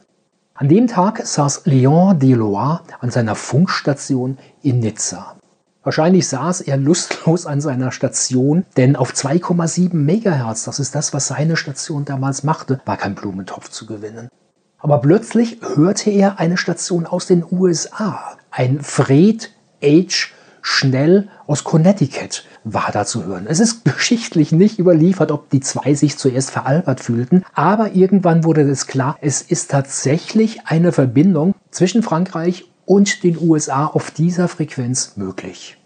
An 0.57 0.69
dem 0.69 0.87
Tag 0.87 1.19
saß 1.27 1.65
Léon 1.65 2.13
Delois 2.13 2.79
an 3.01 3.11
seiner 3.11 3.35
Funkstation 3.35 4.37
in 4.63 4.79
Nizza. 4.79 5.35
Wahrscheinlich 5.83 6.29
saß 6.29 6.61
er 6.61 6.77
lustlos 6.77 7.45
an 7.45 7.59
seiner 7.59 7.91
Station, 7.91 8.63
denn 8.77 8.95
auf 8.95 9.11
2,7 9.11 9.93
Megahertz, 9.93 10.63
das 10.63 10.79
ist 10.79 10.95
das, 10.95 11.13
was 11.13 11.27
seine 11.27 11.57
Station 11.57 12.05
damals 12.05 12.43
machte, 12.43 12.79
war 12.85 12.95
kein 12.95 13.15
Blumentopf 13.15 13.67
zu 13.67 13.85
gewinnen. 13.85 14.29
Aber 14.77 14.99
plötzlich 14.99 15.59
hörte 15.75 16.09
er 16.09 16.39
eine 16.39 16.55
Station 16.55 17.05
aus 17.05 17.27
den 17.27 17.43
USA, 17.51 18.37
ein 18.49 18.79
Fred 18.81 19.51
H. 19.83 20.29
Schnell 20.67 21.27
aus 21.45 21.63
Connecticut 21.63 22.43
war 22.63 22.89
da 22.91 23.05
zu 23.05 23.23
hören. 23.23 23.45
Es 23.47 23.59
ist 23.59 23.85
geschichtlich 23.85 24.51
nicht 24.51 24.79
überliefert, 24.79 25.29
ob 25.29 25.51
die 25.51 25.59
zwei 25.59 25.93
sich 25.93 26.17
zuerst 26.17 26.49
veralbert 26.49 27.01
fühlten, 27.01 27.45
aber 27.53 27.91
irgendwann 27.93 28.43
wurde 28.43 28.61
es 28.61 28.87
klar, 28.87 29.15
es 29.21 29.43
ist 29.43 29.69
tatsächlich 29.69 30.65
eine 30.65 30.91
Verbindung 30.91 31.53
zwischen 31.69 32.01
Frankreich 32.01 32.65
und 32.83 33.21
den 33.23 33.37
USA 33.39 33.85
auf 33.85 34.09
dieser 34.09 34.47
Frequenz 34.47 35.17
möglich. 35.17 35.77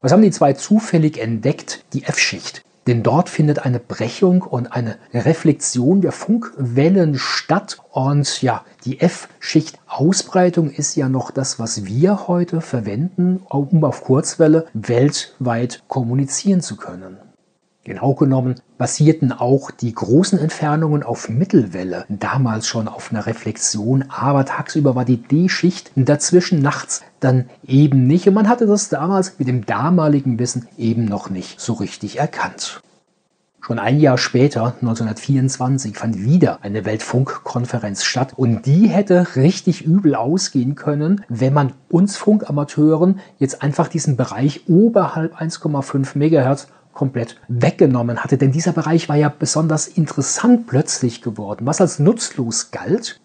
Was 0.00 0.12
haben 0.12 0.22
die 0.22 0.30
zwei 0.30 0.52
zufällig 0.52 1.18
entdeckt? 1.18 1.84
Die 1.92 2.04
F-Schicht. 2.04 2.62
Denn 2.86 3.02
dort 3.02 3.28
findet 3.28 3.64
eine 3.64 3.80
Brechung 3.80 4.42
und 4.42 4.72
eine 4.72 4.96
Reflexion 5.12 6.00
der 6.00 6.12
Funkwellen 6.12 7.16
statt. 7.18 7.78
Und 7.90 8.42
ja, 8.42 8.64
die 8.84 9.00
F-Schicht-Ausbreitung 9.00 10.70
ist 10.70 10.94
ja 10.94 11.08
noch 11.08 11.30
das, 11.30 11.58
was 11.58 11.84
wir 11.84 12.28
heute 12.28 12.60
verwenden, 12.60 13.42
um 13.48 13.82
auf 13.84 14.04
Kurzwelle 14.04 14.66
weltweit 14.72 15.82
kommunizieren 15.88 16.60
zu 16.60 16.76
können. 16.76 17.18
Genau 17.86 18.14
genommen 18.14 18.56
basierten 18.78 19.30
auch 19.30 19.70
die 19.70 19.94
großen 19.94 20.40
Entfernungen 20.40 21.04
auf 21.04 21.28
Mittelwelle, 21.28 22.04
damals 22.08 22.66
schon 22.66 22.88
auf 22.88 23.12
einer 23.12 23.26
Reflexion, 23.26 24.06
aber 24.08 24.44
tagsüber 24.44 24.96
war 24.96 25.04
die 25.04 25.22
D-Schicht 25.22 25.92
dazwischen 25.94 26.60
nachts 26.60 27.02
dann 27.20 27.48
eben 27.64 28.08
nicht 28.08 28.26
und 28.26 28.34
man 28.34 28.48
hatte 28.48 28.66
das 28.66 28.88
damals 28.88 29.38
mit 29.38 29.46
dem 29.46 29.66
damaligen 29.66 30.40
Wissen 30.40 30.66
eben 30.76 31.04
noch 31.04 31.30
nicht 31.30 31.60
so 31.60 31.74
richtig 31.74 32.18
erkannt. 32.18 32.80
Schon 33.60 33.78
ein 33.78 34.00
Jahr 34.00 34.18
später, 34.18 34.74
1924, 34.80 35.96
fand 35.96 36.24
wieder 36.24 36.58
eine 36.62 36.84
Weltfunkkonferenz 36.84 38.02
statt 38.02 38.32
und 38.36 38.66
die 38.66 38.88
hätte 38.88 39.36
richtig 39.36 39.84
übel 39.84 40.16
ausgehen 40.16 40.74
können, 40.74 41.24
wenn 41.28 41.52
man 41.52 41.72
uns 41.88 42.16
Funkamateuren 42.16 43.20
jetzt 43.38 43.62
einfach 43.62 43.86
diesen 43.86 44.16
Bereich 44.16 44.68
oberhalb 44.68 45.40
1,5 45.40 46.18
Megahertz 46.18 46.66
komplett 46.96 47.36
weggenommen 47.46 48.24
hatte. 48.24 48.38
Denn 48.38 48.50
dieser 48.50 48.72
Bereich 48.72 49.08
war 49.08 49.16
ja 49.16 49.28
besonders 49.28 49.86
interessant 49.86 50.66
plötzlich 50.66 51.22
geworden. 51.22 51.66
Was 51.66 51.80
als 51.80 51.98
nutzlos 51.98 52.70
galt, 52.72 53.20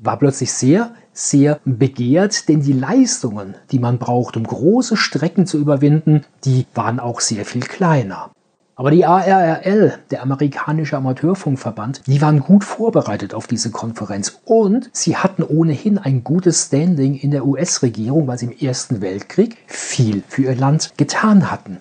war 0.00 0.18
plötzlich 0.18 0.52
sehr, 0.52 0.92
sehr 1.12 1.58
begehrt, 1.64 2.48
denn 2.48 2.62
die 2.62 2.72
Leistungen, 2.72 3.56
die 3.72 3.80
man 3.80 3.98
braucht, 3.98 4.36
um 4.36 4.44
große 4.44 4.96
Strecken 4.96 5.46
zu 5.46 5.58
überwinden, 5.58 6.24
die 6.44 6.66
waren 6.74 7.00
auch 7.00 7.20
sehr 7.20 7.44
viel 7.44 7.62
kleiner. 7.62 8.30
Aber 8.76 8.92
die 8.92 9.04
ARRL, 9.04 9.98
der 10.12 10.22
amerikanische 10.22 10.96
Amateurfunkverband, 10.96 12.02
die 12.06 12.22
waren 12.22 12.38
gut 12.38 12.62
vorbereitet 12.62 13.34
auf 13.34 13.48
diese 13.48 13.72
Konferenz 13.72 14.40
und 14.44 14.88
sie 14.92 15.16
hatten 15.16 15.42
ohnehin 15.42 15.98
ein 15.98 16.22
gutes 16.22 16.66
Standing 16.66 17.16
in 17.16 17.32
der 17.32 17.44
US-Regierung, 17.44 18.28
weil 18.28 18.38
sie 18.38 18.46
im 18.46 18.56
Ersten 18.56 19.00
Weltkrieg 19.00 19.56
viel 19.66 20.22
für 20.28 20.42
ihr 20.42 20.54
Land 20.54 20.92
getan 20.96 21.50
hatten. 21.50 21.78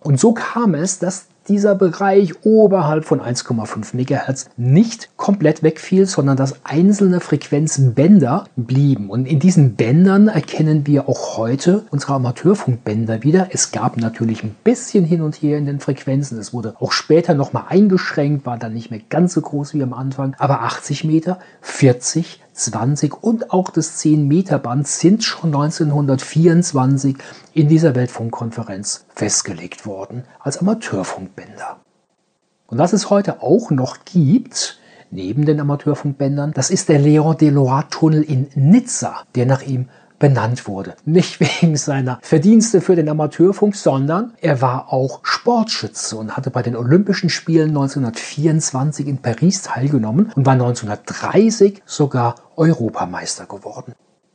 Und 0.00 0.18
so 0.18 0.32
kam 0.32 0.74
es, 0.74 0.98
dass 0.98 1.26
dieser 1.48 1.74
Bereich 1.74 2.44
oberhalb 2.44 3.04
von 3.04 3.20
1,5 3.20 3.94
MHz 3.94 4.50
nicht 4.56 5.10
komplett 5.16 5.62
wegfiel, 5.62 6.06
sondern 6.06 6.36
dass 6.36 6.64
einzelne 6.64 7.20
Frequenzbänder 7.20 8.44
blieben. 8.56 9.10
Und 9.10 9.26
in 9.26 9.40
diesen 9.40 9.74
Bändern 9.74 10.28
erkennen 10.28 10.86
wir 10.86 11.08
auch 11.08 11.36
heute 11.36 11.84
unsere 11.90 12.14
Amateurfunkbänder 12.14 13.24
wieder. 13.24 13.48
Es 13.50 13.72
gab 13.72 13.96
natürlich 13.96 14.44
ein 14.44 14.54
bisschen 14.62 15.04
hin 15.04 15.22
und 15.22 15.42
her 15.42 15.58
in 15.58 15.66
den 15.66 15.80
Frequenzen. 15.80 16.38
Es 16.38 16.52
wurde 16.52 16.74
auch 16.78 16.92
später 16.92 17.34
nochmal 17.34 17.64
eingeschränkt, 17.68 18.46
war 18.46 18.56
dann 18.56 18.74
nicht 18.74 18.90
mehr 18.90 19.00
ganz 19.08 19.34
so 19.34 19.40
groß 19.40 19.74
wie 19.74 19.82
am 19.82 19.92
Anfang. 19.92 20.36
Aber 20.38 20.62
80 20.62 21.04
Meter, 21.04 21.40
40, 21.62 22.40
20 22.64 23.22
und 23.22 23.52
auch 23.52 23.70
das 23.70 24.00
10-Meter-Band 24.00 24.86
sind 24.86 25.24
schon 25.24 25.54
1924 25.54 27.16
in 27.54 27.68
dieser 27.68 27.94
Weltfunkkonferenz 27.94 29.06
festgelegt 29.14 29.86
worden 29.86 30.24
als 30.38 30.58
Amateurfunkbänder. 30.58 31.80
Und 32.66 32.78
was 32.78 32.92
es 32.92 33.10
heute 33.10 33.42
auch 33.42 33.70
noch 33.70 33.98
gibt, 34.04 34.78
neben 35.10 35.44
den 35.44 35.60
Amateurfunkbändern, 35.60 36.52
das 36.52 36.70
ist 36.70 36.88
der 36.88 37.00
Léon 37.00 37.36
Delois-Tunnel 37.36 38.22
in 38.22 38.48
Nizza, 38.54 39.24
der 39.34 39.46
nach 39.46 39.62
ihm 39.62 39.88
benannt 40.20 40.68
wurde. 40.68 40.94
Nicht 41.04 41.40
wegen 41.40 41.76
seiner 41.76 42.20
Verdienste 42.22 42.80
für 42.80 42.94
den 42.94 43.08
Amateurfunk, 43.08 43.74
sondern 43.74 44.34
er 44.40 44.60
war 44.60 44.92
auch 44.92 45.20
Sportschütze 45.24 46.16
und 46.16 46.36
hatte 46.36 46.50
bei 46.50 46.62
den 46.62 46.76
Olympischen 46.76 47.30
Spielen 47.30 47.70
1924 47.70 49.08
in 49.08 49.18
Paris 49.18 49.62
teilgenommen 49.62 50.30
und 50.36 50.46
war 50.46 50.52
1930 50.52 51.82
sogar 51.86 52.36
Europameister 52.60 53.46
geworden. 53.46 53.94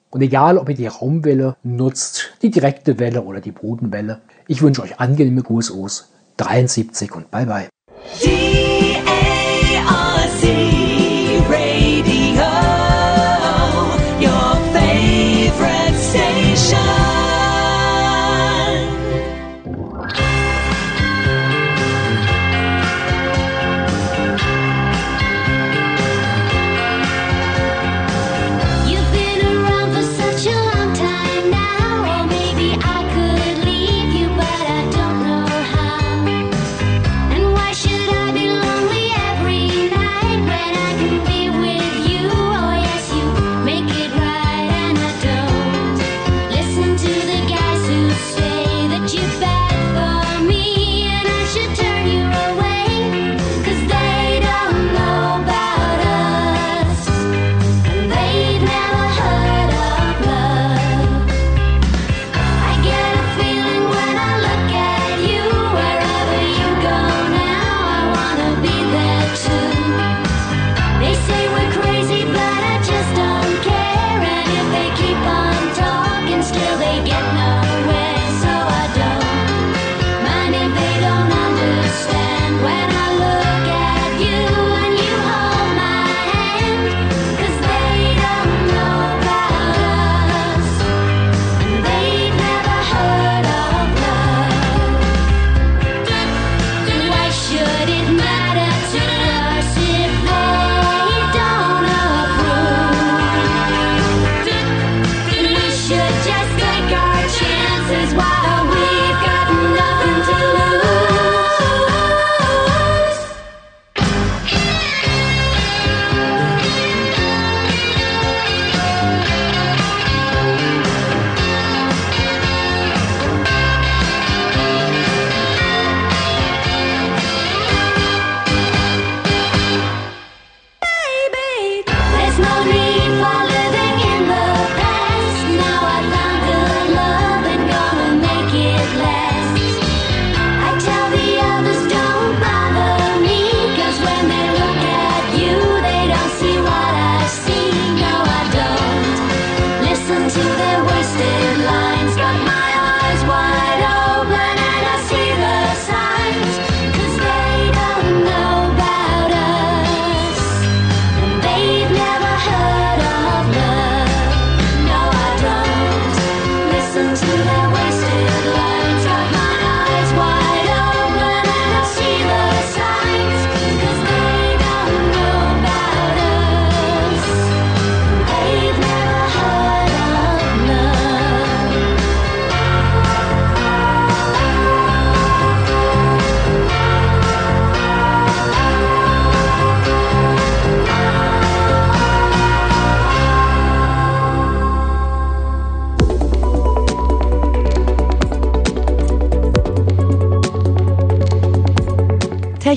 Und 0.10 0.22
egal, 0.22 0.58
ob 0.58 0.68
ihr 0.70 0.76
die 0.76 0.88
Raumwelle 0.88 1.58
nutzt, 1.62 2.34
die 2.42 2.50
direkte 2.50 2.98
Welle 2.98 3.22
oder 3.22 3.40
die 3.40 3.52
Bodenwelle, 3.52 4.22
ich 4.48 4.62
wünsche 4.62 4.82
euch 4.82 5.00
angenehme 5.00 5.44
QSOs 5.44 6.12
73 6.38 7.14
und 7.14 7.30
bye 7.30 7.46
bye. 7.46 8.64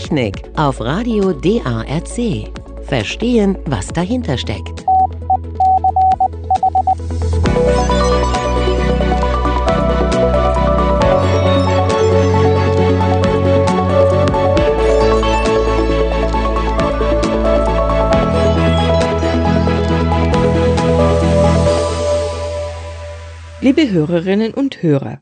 Technik 0.09 0.42
auf 0.57 0.81
Radio 0.81 1.35
DARC. 1.35 2.51
Verstehen, 2.83 3.59
was 3.66 3.88
dahinter 3.88 4.38
steckt. 4.38 4.87
Liebe 23.61 23.90
Hörerinnen 23.90 24.55
und 24.55 24.83
Hörer, 24.83 25.21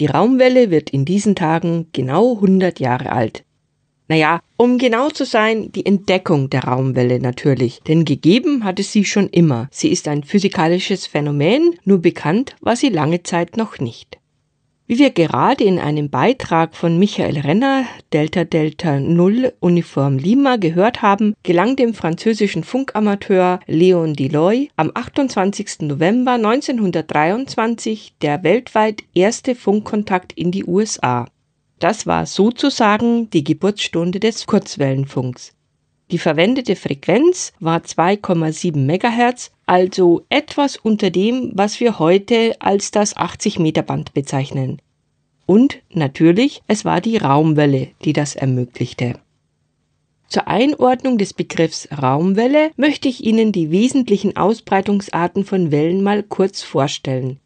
die 0.00 0.06
Raumwelle 0.06 0.72
wird 0.72 0.90
in 0.90 1.04
diesen 1.04 1.36
Tagen 1.36 1.90
genau 1.92 2.34
100 2.34 2.80
Jahre 2.80 3.12
alt. 3.12 3.44
Naja, 4.08 4.40
um 4.56 4.76
genau 4.78 5.08
zu 5.08 5.24
sein, 5.24 5.72
die 5.72 5.86
Entdeckung 5.86 6.50
der 6.50 6.64
Raumwelle 6.64 7.20
natürlich, 7.20 7.80
denn 7.88 8.04
gegeben 8.04 8.64
hat 8.64 8.78
es 8.78 8.92
sie 8.92 9.04
schon 9.04 9.28
immer. 9.30 9.68
Sie 9.70 9.88
ist 9.88 10.08
ein 10.08 10.24
physikalisches 10.24 11.06
Phänomen, 11.06 11.76
nur 11.84 12.02
bekannt 12.02 12.54
war 12.60 12.76
sie 12.76 12.90
lange 12.90 13.22
Zeit 13.22 13.56
noch 13.56 13.78
nicht. 13.78 14.18
Wie 14.86 14.98
wir 14.98 15.08
gerade 15.08 15.64
in 15.64 15.78
einem 15.78 16.10
Beitrag 16.10 16.76
von 16.76 16.98
Michael 16.98 17.38
Renner, 17.38 17.86
Delta 18.12 18.44
Delta 18.44 19.00
0 19.00 19.54
Uniform 19.60 20.18
Lima 20.18 20.56
gehört 20.56 21.00
haben, 21.00 21.34
gelang 21.42 21.74
dem 21.76 21.94
französischen 21.94 22.64
Funkamateur 22.64 23.60
Léon 23.66 24.14
Deloy 24.14 24.68
am 24.76 24.90
28. 24.92 25.80
November 25.80 26.32
1923 26.32 28.16
der 28.20 28.42
weltweit 28.42 29.04
erste 29.14 29.54
Funkkontakt 29.54 30.34
in 30.34 30.50
die 30.50 30.66
USA. 30.66 31.24
Das 31.78 32.06
war 32.06 32.26
sozusagen 32.26 33.30
die 33.30 33.44
Geburtsstunde 33.44 34.20
des 34.20 34.46
Kurzwellenfunks. 34.46 35.52
Die 36.10 36.18
verwendete 36.18 36.76
Frequenz 36.76 37.52
war 37.60 37.80
2,7 37.80 38.76
MHz, 38.76 39.50
also 39.66 40.24
etwas 40.28 40.76
unter 40.76 41.10
dem, 41.10 41.52
was 41.54 41.80
wir 41.80 41.98
heute 41.98 42.56
als 42.60 42.90
das 42.90 43.16
80 43.16 43.58
Meter 43.58 43.82
Band 43.82 44.14
bezeichnen. 44.14 44.80
Und 45.46 45.80
natürlich, 45.90 46.62
es 46.66 46.84
war 46.84 47.00
die 47.00 47.16
Raumwelle, 47.16 47.88
die 48.04 48.12
das 48.12 48.36
ermöglichte. 48.36 49.18
Zur 50.28 50.48
Einordnung 50.48 51.18
des 51.18 51.34
Begriffs 51.34 51.88
Raumwelle 51.90 52.70
möchte 52.76 53.08
ich 53.08 53.24
Ihnen 53.24 53.52
die 53.52 53.70
wesentlichen 53.70 54.36
Ausbreitungsarten 54.36 55.44
von 55.44 55.70
Wellen 55.70 56.02
mal 56.02 56.22
kurz 56.22 56.62
vorstellen. 56.62 57.38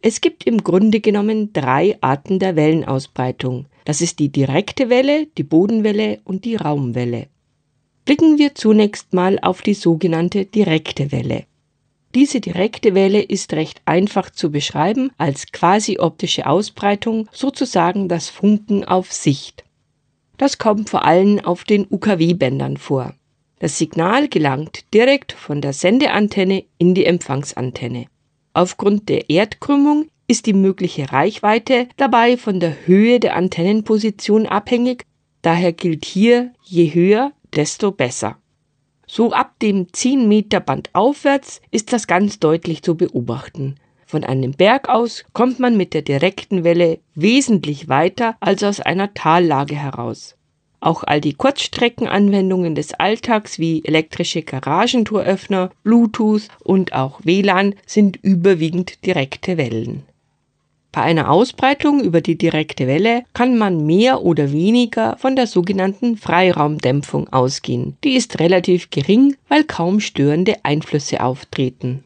Es 0.00 0.20
gibt 0.20 0.44
im 0.44 0.64
Grunde 0.64 1.00
genommen 1.00 1.52
drei 1.52 1.98
Arten 2.00 2.38
der 2.38 2.56
Wellenausbreitung. 2.56 3.66
Das 3.90 4.00
ist 4.00 4.20
die 4.20 4.28
direkte 4.28 4.88
Welle, 4.88 5.26
die 5.36 5.42
Bodenwelle 5.42 6.20
und 6.22 6.44
die 6.44 6.54
Raumwelle. 6.54 7.26
Blicken 8.04 8.38
wir 8.38 8.54
zunächst 8.54 9.14
mal 9.14 9.40
auf 9.40 9.62
die 9.62 9.74
sogenannte 9.74 10.44
direkte 10.44 11.10
Welle. 11.10 11.46
Diese 12.14 12.40
direkte 12.40 12.94
Welle 12.94 13.20
ist 13.20 13.52
recht 13.52 13.82
einfach 13.86 14.30
zu 14.30 14.52
beschreiben 14.52 15.10
als 15.18 15.50
quasi 15.50 15.98
optische 15.98 16.46
Ausbreitung, 16.46 17.28
sozusagen 17.32 18.08
das 18.08 18.28
Funken 18.28 18.84
auf 18.84 19.12
Sicht. 19.12 19.64
Das 20.36 20.58
kommt 20.58 20.88
vor 20.88 21.04
allem 21.04 21.40
auf 21.40 21.64
den 21.64 21.84
UKW-Bändern 21.90 22.76
vor. 22.76 23.14
Das 23.58 23.76
Signal 23.76 24.28
gelangt 24.28 24.84
direkt 24.94 25.32
von 25.32 25.60
der 25.60 25.72
Sendeantenne 25.72 26.62
in 26.78 26.94
die 26.94 27.06
Empfangsantenne. 27.06 28.06
Aufgrund 28.52 29.08
der 29.08 29.30
Erdkrümmung 29.30 30.06
ist 30.30 30.46
die 30.46 30.52
mögliche 30.52 31.10
Reichweite 31.10 31.88
dabei 31.96 32.36
von 32.36 32.60
der 32.60 32.86
Höhe 32.86 33.18
der 33.18 33.34
Antennenposition 33.34 34.46
abhängig, 34.46 35.02
daher 35.42 35.72
gilt 35.72 36.04
hier, 36.04 36.52
je 36.62 36.94
höher, 36.94 37.32
desto 37.52 37.90
besser. 37.90 38.36
So 39.08 39.32
ab 39.32 39.58
dem 39.60 39.92
10 39.92 40.28
Meter 40.28 40.60
Band 40.60 40.90
aufwärts 40.92 41.60
ist 41.72 41.92
das 41.92 42.06
ganz 42.06 42.38
deutlich 42.38 42.84
zu 42.84 42.94
beobachten. 42.96 43.74
Von 44.06 44.22
einem 44.22 44.52
Berg 44.52 44.88
aus 44.88 45.24
kommt 45.32 45.58
man 45.58 45.76
mit 45.76 45.94
der 45.94 46.02
direkten 46.02 46.62
Welle 46.62 47.00
wesentlich 47.16 47.88
weiter 47.88 48.36
als 48.38 48.62
aus 48.62 48.78
einer 48.78 49.12
Tallage 49.14 49.74
heraus. 49.74 50.36
Auch 50.78 51.02
all 51.02 51.20
die 51.20 51.34
Kurzstreckenanwendungen 51.34 52.76
des 52.76 52.94
Alltags 52.94 53.58
wie 53.58 53.84
elektrische 53.84 54.42
Garagentoröffner, 54.42 55.70
Bluetooth 55.82 56.46
und 56.62 56.92
auch 56.92 57.20
WLAN 57.24 57.74
sind 57.84 58.16
überwiegend 58.22 59.04
direkte 59.04 59.56
Wellen. 59.56 60.04
Bei 60.92 61.02
einer 61.02 61.30
Ausbreitung 61.30 62.00
über 62.02 62.20
die 62.20 62.36
direkte 62.36 62.88
Welle 62.88 63.22
kann 63.32 63.56
man 63.56 63.86
mehr 63.86 64.22
oder 64.22 64.50
weniger 64.50 65.16
von 65.18 65.36
der 65.36 65.46
sogenannten 65.46 66.16
Freiraumdämpfung 66.16 67.28
ausgehen. 67.32 67.96
Die 68.02 68.14
ist 68.14 68.40
relativ 68.40 68.90
gering, 68.90 69.36
weil 69.48 69.62
kaum 69.62 70.00
störende 70.00 70.56
Einflüsse 70.64 71.22
auftreten. 71.22 72.02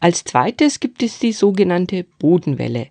Als 0.00 0.24
zweites 0.24 0.80
gibt 0.80 1.02
es 1.02 1.20
die 1.20 1.32
sogenannte 1.32 2.04
Bodenwelle. 2.18 2.88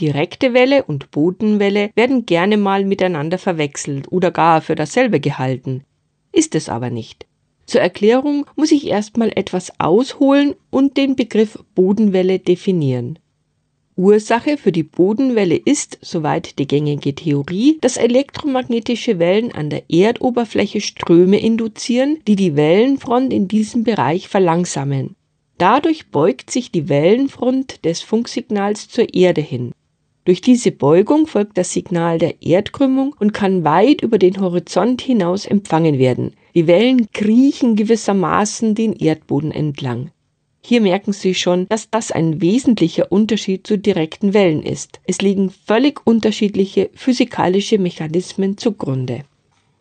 Direkte 0.00 0.54
Welle 0.54 0.84
und 0.84 1.10
Bodenwelle 1.10 1.90
werden 1.94 2.26
gerne 2.26 2.56
mal 2.56 2.84
miteinander 2.84 3.38
verwechselt 3.38 4.10
oder 4.10 4.30
gar 4.30 4.60
für 4.60 4.74
dasselbe 4.74 5.20
gehalten. 5.20 5.84
Ist 6.32 6.54
es 6.54 6.68
aber 6.68 6.90
nicht. 6.90 7.26
Zur 7.64 7.80
Erklärung 7.80 8.46
muss 8.56 8.72
ich 8.72 8.86
erstmal 8.86 9.32
etwas 9.34 9.72
ausholen 9.80 10.54
und 10.70 10.96
den 10.96 11.16
Begriff 11.16 11.58
Bodenwelle 11.74 12.38
definieren. 12.38 13.18
Ursache 13.98 14.58
für 14.58 14.72
die 14.72 14.82
Bodenwelle 14.82 15.56
ist, 15.56 15.98
soweit 16.02 16.58
die 16.58 16.66
gängige 16.66 17.14
Theorie, 17.14 17.78
dass 17.80 17.96
elektromagnetische 17.96 19.18
Wellen 19.18 19.52
an 19.52 19.70
der 19.70 19.84
Erdoberfläche 19.88 20.82
Ströme 20.82 21.40
induzieren, 21.40 22.18
die 22.28 22.36
die 22.36 22.56
Wellenfront 22.56 23.32
in 23.32 23.48
diesem 23.48 23.84
Bereich 23.84 24.28
verlangsamen. 24.28 25.16
Dadurch 25.56 26.10
beugt 26.10 26.50
sich 26.50 26.70
die 26.70 26.90
Wellenfront 26.90 27.86
des 27.86 28.02
Funksignals 28.02 28.88
zur 28.88 29.14
Erde 29.14 29.40
hin. 29.40 29.72
Durch 30.26 30.42
diese 30.42 30.72
Beugung 30.72 31.26
folgt 31.26 31.56
das 31.56 31.72
Signal 31.72 32.18
der 32.18 32.42
Erdkrümmung 32.42 33.14
und 33.18 33.32
kann 33.32 33.64
weit 33.64 34.02
über 34.02 34.18
den 34.18 34.40
Horizont 34.40 35.00
hinaus 35.00 35.46
empfangen 35.46 35.98
werden. 35.98 36.34
Die 36.54 36.66
Wellen 36.66 37.10
kriechen 37.12 37.76
gewissermaßen 37.76 38.74
den 38.74 38.92
Erdboden 38.92 39.52
entlang. 39.52 40.10
Hier 40.68 40.80
merken 40.80 41.12
Sie 41.12 41.36
schon, 41.36 41.68
dass 41.68 41.90
das 41.90 42.10
ein 42.10 42.40
wesentlicher 42.40 43.12
Unterschied 43.12 43.64
zu 43.64 43.78
direkten 43.78 44.34
Wellen 44.34 44.64
ist. 44.64 44.98
Es 45.04 45.22
liegen 45.22 45.50
völlig 45.64 46.04
unterschiedliche 46.04 46.90
physikalische 46.92 47.78
Mechanismen 47.78 48.58
zugrunde. 48.58 49.20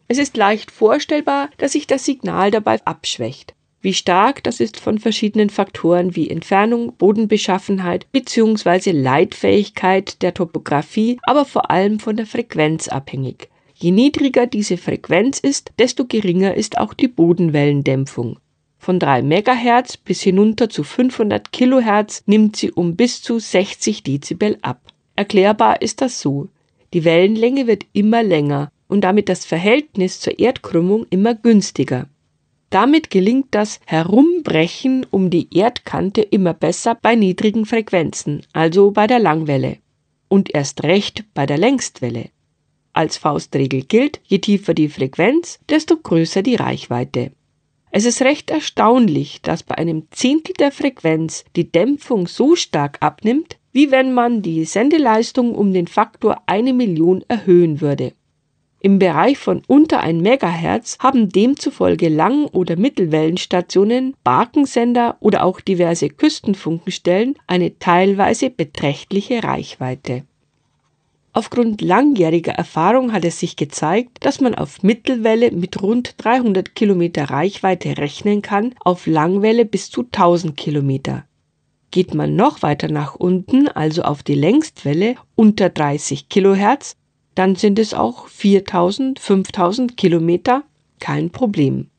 Es 0.07 0.19
ist 0.19 0.37
leicht 0.37 0.69
vorstellbar, 0.69 1.49
dass 1.57 1.71
sich 1.71 1.87
das 1.87 2.05
Signal 2.05 2.51
dabei 2.51 2.85
abschwächt. 2.85 3.55
Wie 3.81 3.95
stark, 3.95 4.43
das 4.43 4.59
ist 4.59 4.79
von 4.79 4.99
verschiedenen 4.99 5.49
Faktoren 5.49 6.15
wie 6.15 6.29
Entfernung, 6.29 6.93
Bodenbeschaffenheit 6.97 8.05
bzw. 8.11 8.91
Leitfähigkeit 8.91 10.21
der 10.21 10.35
Topographie, 10.35 11.17
aber 11.23 11.45
vor 11.45 11.71
allem 11.71 11.99
von 11.99 12.15
der 12.15 12.27
Frequenz 12.27 12.89
abhängig. 12.89 13.49
Je 13.73 13.89
niedriger 13.89 14.45
diese 14.45 14.77
Frequenz 14.77 15.39
ist, 15.39 15.71
desto 15.79 16.05
geringer 16.05 16.53
ist 16.53 16.77
auch 16.77 16.93
die 16.93 17.07
Bodenwellendämpfung. 17.07 18.37
Von 18.85 18.99
3 18.99 19.23
MHz 19.23 19.97
bis 19.97 20.21
hinunter 20.21 20.69
zu 20.69 20.83
500 20.83 21.51
kHz 21.51 22.21
nimmt 22.27 22.55
sie 22.55 22.71
um 22.71 22.95
bis 22.95 23.23
zu 23.23 23.39
60 23.39 24.03
Dezibel 24.03 24.59
ab. 24.61 24.79
Erklärbar 25.15 25.81
ist 25.81 26.01
das 26.01 26.21
so. 26.21 26.49
Die 26.93 27.03
Wellenlänge 27.03 27.65
wird 27.65 27.87
immer 27.93 28.21
länger 28.21 28.71
und 28.87 29.01
damit 29.01 29.27
das 29.27 29.43
Verhältnis 29.43 30.19
zur 30.19 30.37
Erdkrümmung 30.37 31.07
immer 31.09 31.33
günstiger. 31.33 32.07
Damit 32.69 33.09
gelingt 33.09 33.47
das 33.49 33.79
Herumbrechen 33.87 35.03
um 35.09 35.31
die 35.31 35.47
Erdkante 35.57 36.21
immer 36.21 36.53
besser 36.53 36.93
bei 36.93 37.15
niedrigen 37.15 37.65
Frequenzen, 37.65 38.43
also 38.53 38.91
bei 38.91 39.07
der 39.07 39.17
Langwelle. 39.17 39.77
Und 40.27 40.53
erst 40.53 40.83
recht 40.83 41.23
bei 41.33 41.47
der 41.47 41.57
Längstwelle. 41.57 42.29
Als 42.93 43.17
Faustregel 43.17 43.81
gilt, 43.81 44.21
je 44.25 44.37
tiefer 44.37 44.75
die 44.75 44.89
Frequenz, 44.89 45.57
desto 45.69 45.97
größer 45.97 46.43
die 46.43 46.53
Reichweite. 46.53 47.31
Es 47.97 48.03
ist 48.03 48.23
recht 48.23 48.49
erstaunlich, 48.51 49.41
dass 49.41 49.63
bei 49.63 49.77
einem 49.77 50.07
Zehntel 50.11 50.53
der 50.59 50.73
Frequenz 50.73 51.45
die 51.55 51.71
Dämpfung 51.71 52.27
so 52.27 52.57
stark 52.57 52.97
abnimmt, 52.99 53.55
wie 53.71 53.89
wenn 53.89 54.11
man 54.13 54.41
die 54.41 54.65
Sendeleistung 54.65 55.55
um 55.55 55.71
den 55.71 55.87
Faktor 55.87 56.41
eine 56.45 56.73
Million 56.73 57.23
erhöhen 57.29 57.79
würde. 57.79 58.11
Im 58.81 58.99
Bereich 58.99 59.37
von 59.37 59.61
unter 59.67 60.01
1 60.01 60.21
MHz 60.21 60.97
haben 60.99 61.29
demzufolge 61.29 62.09
Lang- 62.09 62.47
oder 62.47 62.75
Mittelwellenstationen, 62.75 64.13
Barkensender 64.25 65.15
oder 65.21 65.45
auch 65.45 65.61
diverse 65.61 66.09
Küstenfunkenstellen 66.09 67.35
eine 67.47 67.79
teilweise 67.79 68.49
beträchtliche 68.49 69.41
Reichweite. 69.41 70.25
Aufgrund 71.37 71.81
langjähriger 71.81 72.53
Erfahrung 72.53 73.11
hat 73.11 73.25
es 73.25 73.41
sich 73.41 73.57
gezeigt, 73.57 74.19
dass 74.21 74.39
man 74.39 74.55
auf 74.55 74.83
Mittelwelle 74.83 75.51
mit 75.51 75.81
rund 75.81 76.15
300 76.15 76.75
Kilometer 76.75 77.25
Reichweite 77.25 77.97
rechnen 77.97 78.41
kann, 78.41 78.73
auf 78.79 79.05
Langwelle 79.05 79.65
bis 79.65 79.91
zu 79.91 80.03
1000 80.03 80.55
Kilometer. 80.55 81.25
Geht 81.91 82.13
man 82.13 82.37
noch 82.37 82.61
weiter 82.61 82.87
nach 82.87 83.15
unten, 83.15 83.67
also 83.67 84.03
auf 84.03 84.23
die 84.23 84.35
Längstwelle 84.35 85.15
unter 85.35 85.67
30 85.67 86.29
Kilohertz, 86.29 86.95
dann 87.35 87.57
sind 87.57 87.79
es 87.79 87.93
auch 87.93 88.29
4000, 88.29 89.19
5000 89.19 89.97
Kilometer 89.97 90.63
kein 91.01 91.31
Problem. 91.31 91.89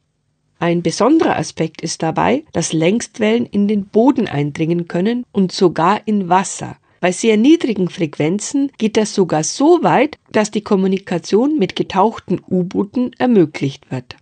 Ein 0.59 0.81
besonderer 0.81 1.37
Aspekt 1.37 1.83
ist 1.83 2.03
dabei, 2.03 2.45
dass 2.53 2.73
Längstwellen 2.73 3.45
in 3.45 3.69
den 3.69 3.85
Boden 3.85 4.29
eindringen 4.29 4.89
können 4.89 5.25
und 5.31 5.53
sogar 5.53 6.01
in 6.07 6.31
Wasser. 6.31 6.79
Bei 7.07 7.13
sehr 7.13 7.37
niedrigen 7.37 7.89
Frequenzen 7.89 8.73
geht 8.79 8.97
das 8.97 9.15
sogar 9.15 9.45
so 9.45 9.85
weit, 9.85 10.19
dass 10.33 10.51
die 10.51 10.63
Kommunikation 10.63 11.57
mit 11.57 11.77
getauchten 11.77 12.41
U-Booten 12.51 13.13
ermöglicht 13.17 13.93
wird. 13.93 14.17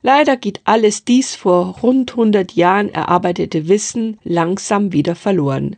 Leider 0.00 0.36
geht 0.36 0.60
alles 0.62 1.04
dies 1.04 1.34
vor 1.34 1.80
rund 1.82 2.12
100 2.12 2.52
Jahren 2.52 2.88
erarbeitete 2.88 3.66
Wissen 3.66 4.20
langsam 4.22 4.92
wieder 4.92 5.16
verloren. 5.16 5.74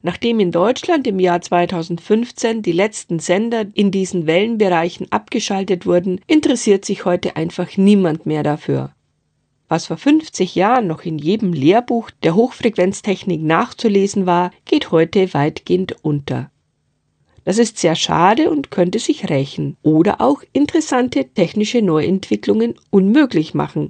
Nachdem 0.00 0.40
in 0.40 0.52
Deutschland 0.52 1.06
im 1.06 1.20
Jahr 1.20 1.42
2015 1.42 2.62
die 2.62 2.72
letzten 2.72 3.18
Sender 3.18 3.66
in 3.74 3.90
diesen 3.90 4.26
Wellenbereichen 4.26 5.12
abgeschaltet 5.12 5.84
wurden, 5.84 6.18
interessiert 6.26 6.86
sich 6.86 7.04
heute 7.04 7.36
einfach 7.36 7.76
niemand 7.76 8.24
mehr 8.24 8.42
dafür. 8.42 8.94
Was 9.68 9.86
vor 9.86 9.98
50 9.98 10.54
Jahren 10.54 10.86
noch 10.86 11.02
in 11.04 11.18
jedem 11.18 11.52
Lehrbuch 11.52 12.10
der 12.22 12.34
Hochfrequenztechnik 12.34 13.42
nachzulesen 13.42 14.24
war, 14.24 14.50
geht 14.64 14.90
heute 14.90 15.34
weitgehend 15.34 15.96
unter. 16.02 16.50
Das 17.44 17.58
ist 17.58 17.78
sehr 17.78 17.94
schade 17.94 18.50
und 18.50 18.70
könnte 18.70 18.98
sich 18.98 19.28
rächen 19.28 19.76
oder 19.82 20.20
auch 20.20 20.42
interessante 20.52 21.26
technische 21.26 21.82
Neuentwicklungen 21.82 22.74
unmöglich 22.90 23.54
machen. 23.54 23.88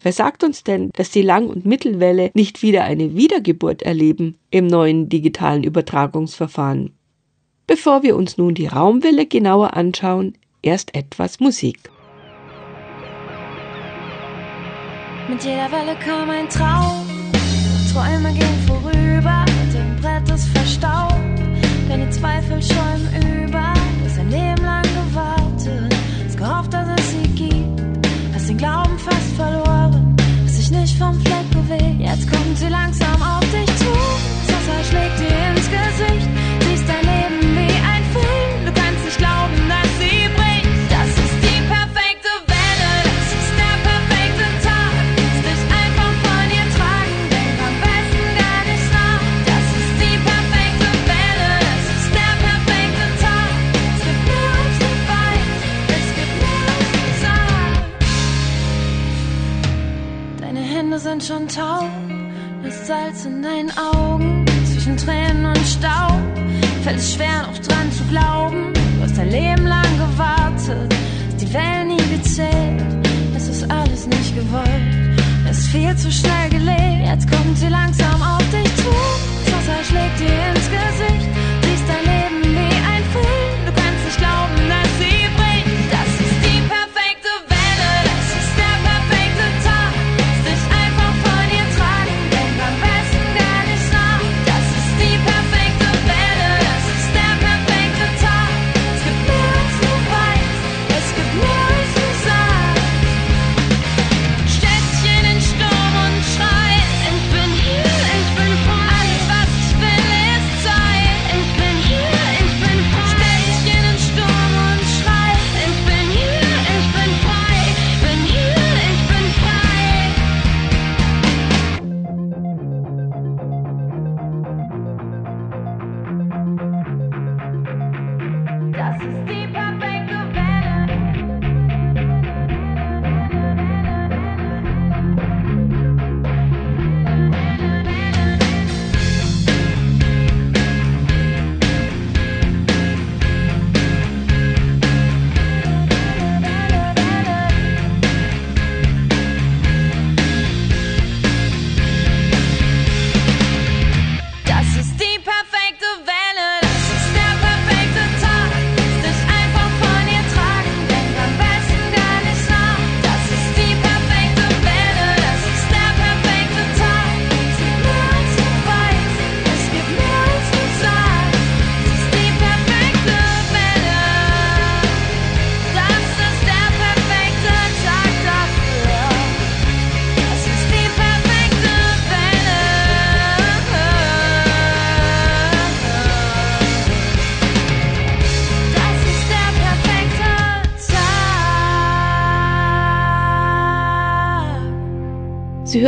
Wer 0.00 0.12
sagt 0.12 0.44
uns 0.44 0.62
denn, 0.62 0.90
dass 0.92 1.10
die 1.10 1.22
Lang- 1.22 1.48
und 1.48 1.66
Mittelwelle 1.66 2.30
nicht 2.34 2.62
wieder 2.62 2.84
eine 2.84 3.16
Wiedergeburt 3.16 3.82
erleben 3.82 4.38
im 4.50 4.66
neuen 4.66 5.08
digitalen 5.08 5.64
Übertragungsverfahren? 5.64 6.92
Bevor 7.66 8.02
wir 8.04 8.14
uns 8.14 8.38
nun 8.38 8.54
die 8.54 8.68
Raumwelle 8.68 9.26
genauer 9.26 9.74
anschauen, 9.74 10.38
erst 10.62 10.94
etwas 10.94 11.40
Musik. 11.40 11.90
Mit 15.28 15.42
jeder 15.42 15.70
Welle 15.72 15.96
kam 15.96 16.30
ein 16.30 16.48
Traum. 16.48 17.04
Träume 17.92 18.32
gehen 18.32 18.66
vorüber, 18.66 19.44
dem 19.74 19.96
Brett 20.00 20.28
ist 20.30 20.46
verstaubt. 20.48 21.14
Deine 21.88 22.08
Zweifel 22.10 22.62
schäumen 22.62 23.44
über. 23.44 23.74
Hast 24.04 24.18
ein 24.20 24.30
Leben 24.30 24.64
lang 24.64 24.85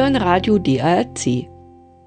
hören 0.09 0.23
Radio 0.23 0.59
DARC. 0.59 1.51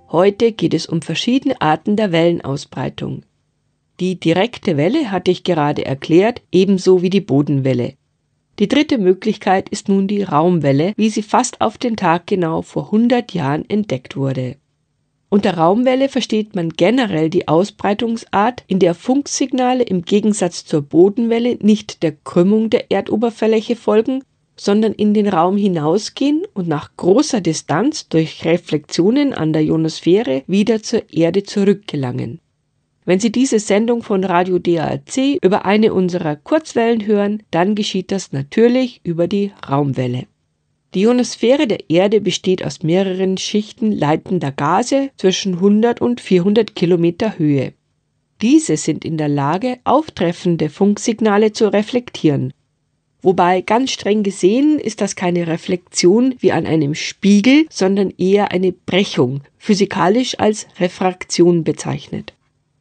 Heute 0.10 0.54
geht 0.54 0.74
es 0.74 0.88
um 0.88 1.04
verschiedene 1.04 1.62
Arten 1.62 1.95
der 1.95 2.12
Wellenausbreitung. 2.12 3.22
Die 3.99 4.20
direkte 4.20 4.76
Welle 4.76 5.12
hatte 5.12 5.30
ich 5.30 5.43
gerade 5.43 5.86
erklärt, 5.86 6.41
ebenso 6.52 7.04
wie 7.04 7.12
die 7.12 7.22
Bodenwelle. 7.22 7.93
Die 8.58 8.68
dritte 8.68 8.97
Möglichkeit 8.97 9.70
ist 9.70 9.88
nun 9.88 10.08
die 10.08 10.24
Raumwelle, 10.24 10.93
wie 10.97 11.12
sie 11.12 11.22
fast 11.22 11.62
auf 11.62 11.78
den 11.78 11.95
Tag 11.95 12.26
genau 12.26 12.64
vor 12.64 12.86
100 12.86 13.36
Jahren 13.36 13.70
entdeckt 13.70 14.16
wurde. 14.16 14.56
Unter 15.30 15.58
Raumwelle 15.58 16.10
versteht 16.10 16.56
man 16.56 16.70
generell 16.70 17.30
die 17.30 17.47
Ausbreitungsart, 17.47 18.64
in 18.66 18.80
der 18.80 18.95
Funksignale 18.95 19.84
im 19.84 20.02
Gegensatz 20.06 20.66
zur 20.66 20.82
Bodenwelle 20.82 21.60
nicht 21.62 22.02
der 22.02 22.14
Krümmung 22.14 22.72
der 22.72 22.91
Erdoberfläche 22.91 23.76
folgen, 23.76 24.24
sondern 24.62 24.93
in 24.93 25.16
den 25.16 25.28
Raum 25.28 25.57
hinausgehen 25.57 26.43
und 26.53 26.68
nach 26.68 26.95
großer 26.95 27.41
Distanz 27.41 28.07
durch 28.09 28.45
Reflexionen 28.45 29.34
an 29.34 29.53
der 29.53 29.64
Ionosphäre 29.64 30.43
wieder 30.45 30.84
zur 30.84 31.01
Erde 31.12 31.41
zurückgelangen. 31.41 32.39
Wenn 33.03 33.20
Sie 33.20 33.32
diese 33.32 33.57
Sendung 33.57 34.03
von 34.03 34.24
Radio 34.24 34.59
DARC 34.59 35.39
über 35.41 35.66
eine 35.66 35.95
unserer 35.95 36.36
Kurzwellen 36.36 37.07
hören, 37.07 37.41
dann 37.49 37.74
geschieht 37.74 38.12
das 38.12 38.34
natürlich 38.34 39.01
über 39.03 39.28
die 39.28 39.51
Raumwelle. 39.68 40.28
Die 40.93 41.01
Ionosphäre 41.01 41.66
der 41.66 41.89
Erde 41.89 42.22
besteht 42.22 42.64
aus 42.64 42.84
mehreren 42.84 43.39
Schichten 43.39 43.91
leitender 43.91 44.51
Gase 44.51 45.09
zwischen 45.18 45.55
100 45.55 46.01
und 46.01 46.22
400 46.22 46.76
Kilometer 46.76 47.39
Höhe. 47.39 47.74
Diese 48.43 48.78
sind 48.78 49.05
in 49.05 49.18
der 49.18 49.30
Lage, 49.30 49.80
auftreffende 49.86 50.70
Funksignale 50.70 51.51
zu 51.51 51.74
reflektieren. 51.74 52.53
Wobei 53.22 53.61
ganz 53.61 53.91
streng 53.91 54.24
gesehen 54.24 54.80
ist 54.80 54.99
das 55.01 55.15
keine 55.15 55.45
Reflexion 55.47 56.36
wie 56.39 56.51
an 56.51 56.65
einem 56.65 56.95
Spiegel, 56.95 57.67
sondern 57.69 58.11
eher 58.17 58.51
eine 58.51 58.72
Brechung, 58.72 59.41
physikalisch 59.57 60.39
als 60.39 60.67
Refraktion 60.80 61.63
bezeichnet. 61.63 62.34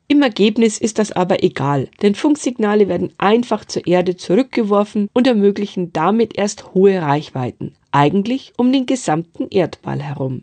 Im 0.09 0.23
Ergebnis 0.23 0.79
ist 0.79 0.99
das 0.99 1.13
aber 1.13 1.45
egal, 1.45 1.89
denn 2.03 2.17
Funksignale 2.17 2.89
werden 2.89 3.13
einfach 3.19 3.65
zur 3.65 3.87
Erde 3.87 4.17
zurückgeworfen 4.17 5.09
und 5.13 5.27
ermöglichen 5.27 5.93
damit 5.93 6.37
erst 6.37 6.75
hohe 6.75 7.01
Reichweiten, 7.01 7.75
eigentlich 7.93 8.53
um 8.57 8.73
den 8.73 8.87
gesamten 8.87 9.47
Erdball 9.51 10.03
herum. 10.03 10.43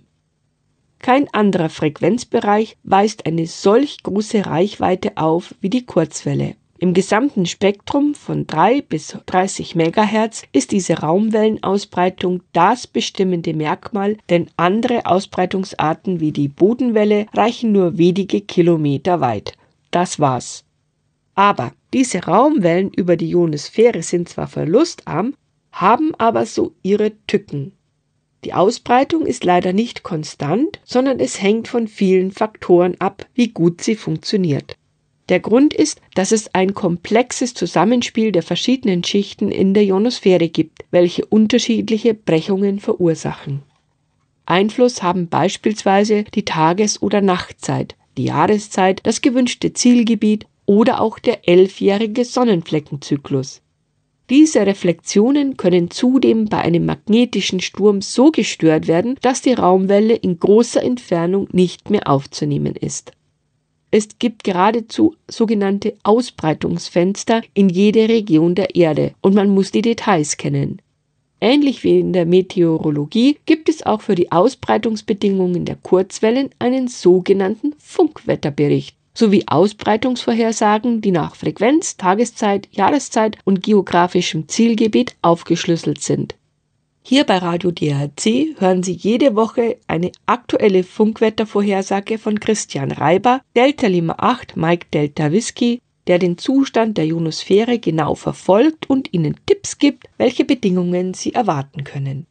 Kein 1.00 1.28
anderer 1.34 1.70
Frequenzbereich 1.70 2.78
weist 2.84 3.26
eine 3.26 3.46
solch 3.46 4.04
große 4.04 4.46
Reichweite 4.46 5.18
auf 5.18 5.54
wie 5.60 5.70
die 5.70 5.86
Kurzwelle. 5.86 6.56
Im 6.80 6.94
gesamten 6.94 7.48
Spektrum 7.48 8.14
von 8.14 8.46
3 8.46 8.84
bis 8.84 9.18
30 9.26 9.76
MHz 9.76 10.44
ist 10.52 10.72
diese 10.72 11.00
Raumwellenausbreitung 11.00 12.44
das 12.54 12.86
bestimmende 12.86 13.56
Merkmal, 13.56 14.18
denn 14.30 14.52
andere 14.58 15.08
Ausbreitungsarten 15.08 16.20
wie 16.20 16.32
die 16.32 16.48
Bodenwelle 16.48 17.26
reichen 17.34 17.72
nur 17.72 17.98
wenige 17.98 18.42
Kilometer 18.42 19.22
weit. 19.22 19.54
Das 19.90 20.20
war's. 20.20 20.66
Aber 21.34 21.72
diese 21.96 22.26
Raumwellen 22.26 22.92
über 22.94 23.16
die 23.16 23.32
Ionosphäre 23.32 24.04
sind 24.04 24.30
zwar 24.30 24.48
verlustarm, 24.48 25.34
haben 25.72 26.14
aber 26.20 26.46
so 26.46 26.74
ihre 26.84 27.12
Tücken. 27.26 27.72
Die 28.44 28.54
Ausbreitung 28.54 29.26
ist 29.26 29.44
leider 29.44 29.74
nicht 29.74 30.04
konstant, 30.04 30.80
sondern 30.84 31.20
es 31.20 31.42
hängt 31.42 31.68
von 31.68 31.88
vielen 31.88 32.32
Faktoren 32.32 32.96
ab, 33.00 33.26
wie 33.34 33.48
gut 33.48 33.82
sie 33.82 33.96
funktioniert. 33.96 34.77
Der 35.30 35.40
Grund 35.42 35.74
ist, 35.74 36.00
dass 36.14 36.32
es 36.32 36.54
ein 36.54 36.74
komplexes 36.74 37.54
Zusammenspiel 37.54 38.32
der 38.32 38.44
verschiedenen 38.44 39.04
Schichten 39.04 39.52
in 39.52 39.74
der 39.74 39.84
Ionosphäre 39.84 40.48
gibt, 40.48 40.86
welche 40.92 41.26
unterschiedliche 41.26 42.14
Brechungen 42.14 42.80
verursachen. 42.80 43.62
Einfluss 44.46 45.04
haben 45.04 45.28
beispielsweise 45.28 46.24
die 46.24 46.46
Tages- 46.46 47.02
oder 47.02 47.20
Nachtzeit, 47.20 47.98
die 48.18 48.26
Jahreszeit, 48.26 49.02
das 49.04 49.22
gewünschte 49.22 49.74
Zielgebiet 49.74 50.46
oder 50.66 51.02
auch 51.02 51.20
der 51.20 51.48
elfjährige 51.50 52.24
Sonnenfleckenzyklus. 52.24 53.62
Diese 54.30 54.66
Reflexionen 54.66 55.56
können 55.56 55.90
zudem 55.90 56.46
bei 56.46 56.60
einem 56.60 56.86
magnetischen 56.86 57.62
Sturm 57.62 58.02
so 58.02 58.32
gestört 58.32 58.88
werden, 58.88 59.16
dass 59.22 59.42
die 59.42 59.54
Raumwelle 59.54 60.16
in 60.16 60.40
großer 60.40 60.84
Entfernung 60.84 61.48
nicht 61.52 61.90
mehr 61.90 62.10
aufzunehmen 62.10 62.76
ist. 62.76 63.14
Es 63.90 64.20
gibt 64.20 64.44
geradezu 64.44 65.16
sogenannte 65.30 65.96
Ausbreitungsfenster 66.04 67.42
in 67.54 67.70
jede 67.70 68.10
Region 68.10 68.54
der 68.54 68.76
Erde 68.76 69.14
und 69.22 69.34
man 69.34 69.50
muss 69.50 69.72
die 69.72 69.82
Details 69.82 70.36
kennen. 70.36 70.82
Ähnlich 71.40 71.84
wie 71.84 72.00
in 72.00 72.14
der 72.14 72.26
Meteorologie 72.26 73.38
gibt 73.46 73.70
es 73.70 73.86
auch 73.86 74.02
für 74.02 74.16
die 74.16 74.32
Ausbreitungsbedingungen 74.32 75.66
der 75.66 75.76
Kurzwellen 75.76 76.50
einen 76.60 76.88
sogenannten 76.88 77.74
Funkwetterbericht 77.78 78.98
sowie 79.14 79.44
Ausbreitungsvorhersagen, 79.48 81.02
die 81.02 81.12
nach 81.12 81.36
Frequenz, 81.36 81.98
Tageszeit, 81.98 82.68
Jahreszeit 82.72 83.38
und 83.46 83.64
geografischem 83.64 84.48
Zielgebiet 84.48 85.16
aufgeschlüsselt 85.22 86.02
sind. 86.02 86.36
Hier 87.10 87.24
bei 87.24 87.38
Radio 87.38 87.72
DRC 87.72 88.60
hören 88.60 88.84
Sie 88.84 88.92
jede 88.92 89.38
Woche 89.38 89.78
eine 89.88 90.12
aktuelle 90.26 90.84
Funkwettervorhersage 90.84 92.18
von 92.18 92.38
Christian 92.38 92.92
Reiber, 92.92 93.40
Delta 93.56 93.88
Lima 93.88 94.16
8 94.18 94.58
Mike 94.58 94.88
Delta 94.94 95.32
Whisky, 95.32 95.80
der 96.08 96.20
den 96.20 96.38
Zustand 96.38 96.98
der 96.98 97.06
Ionosphäre 97.06 97.80
genau 97.80 98.14
verfolgt 98.16 98.90
und 98.90 99.14
Ihnen 99.14 99.38
Tipps 99.46 99.78
gibt, 99.78 100.08
welche 100.18 100.44
Bedingungen 100.44 101.14
Sie 101.14 101.34
erwarten 101.34 101.86
können. 101.86 102.26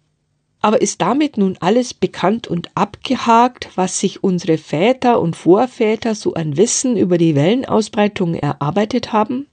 Aber 0.61 0.83
ist 0.83 1.01
damit 1.01 1.39
nun 1.39 1.57
alles 1.61 1.95
bekannt 1.95 2.47
und 2.47 2.69
abgehakt, 2.75 3.71
was 3.77 3.99
sich 3.99 4.23
unsere 4.23 4.59
Väter 4.59 5.23
und 5.23 5.37
Vorväter 5.37 6.15
so 6.15 6.35
an 6.35 6.59
Wissen 6.59 6.99
über 6.99 7.17
die 7.17 7.35
Wellenausbreitung 7.35 8.35
erarbeitet 8.35 9.11
haben? 9.11 9.47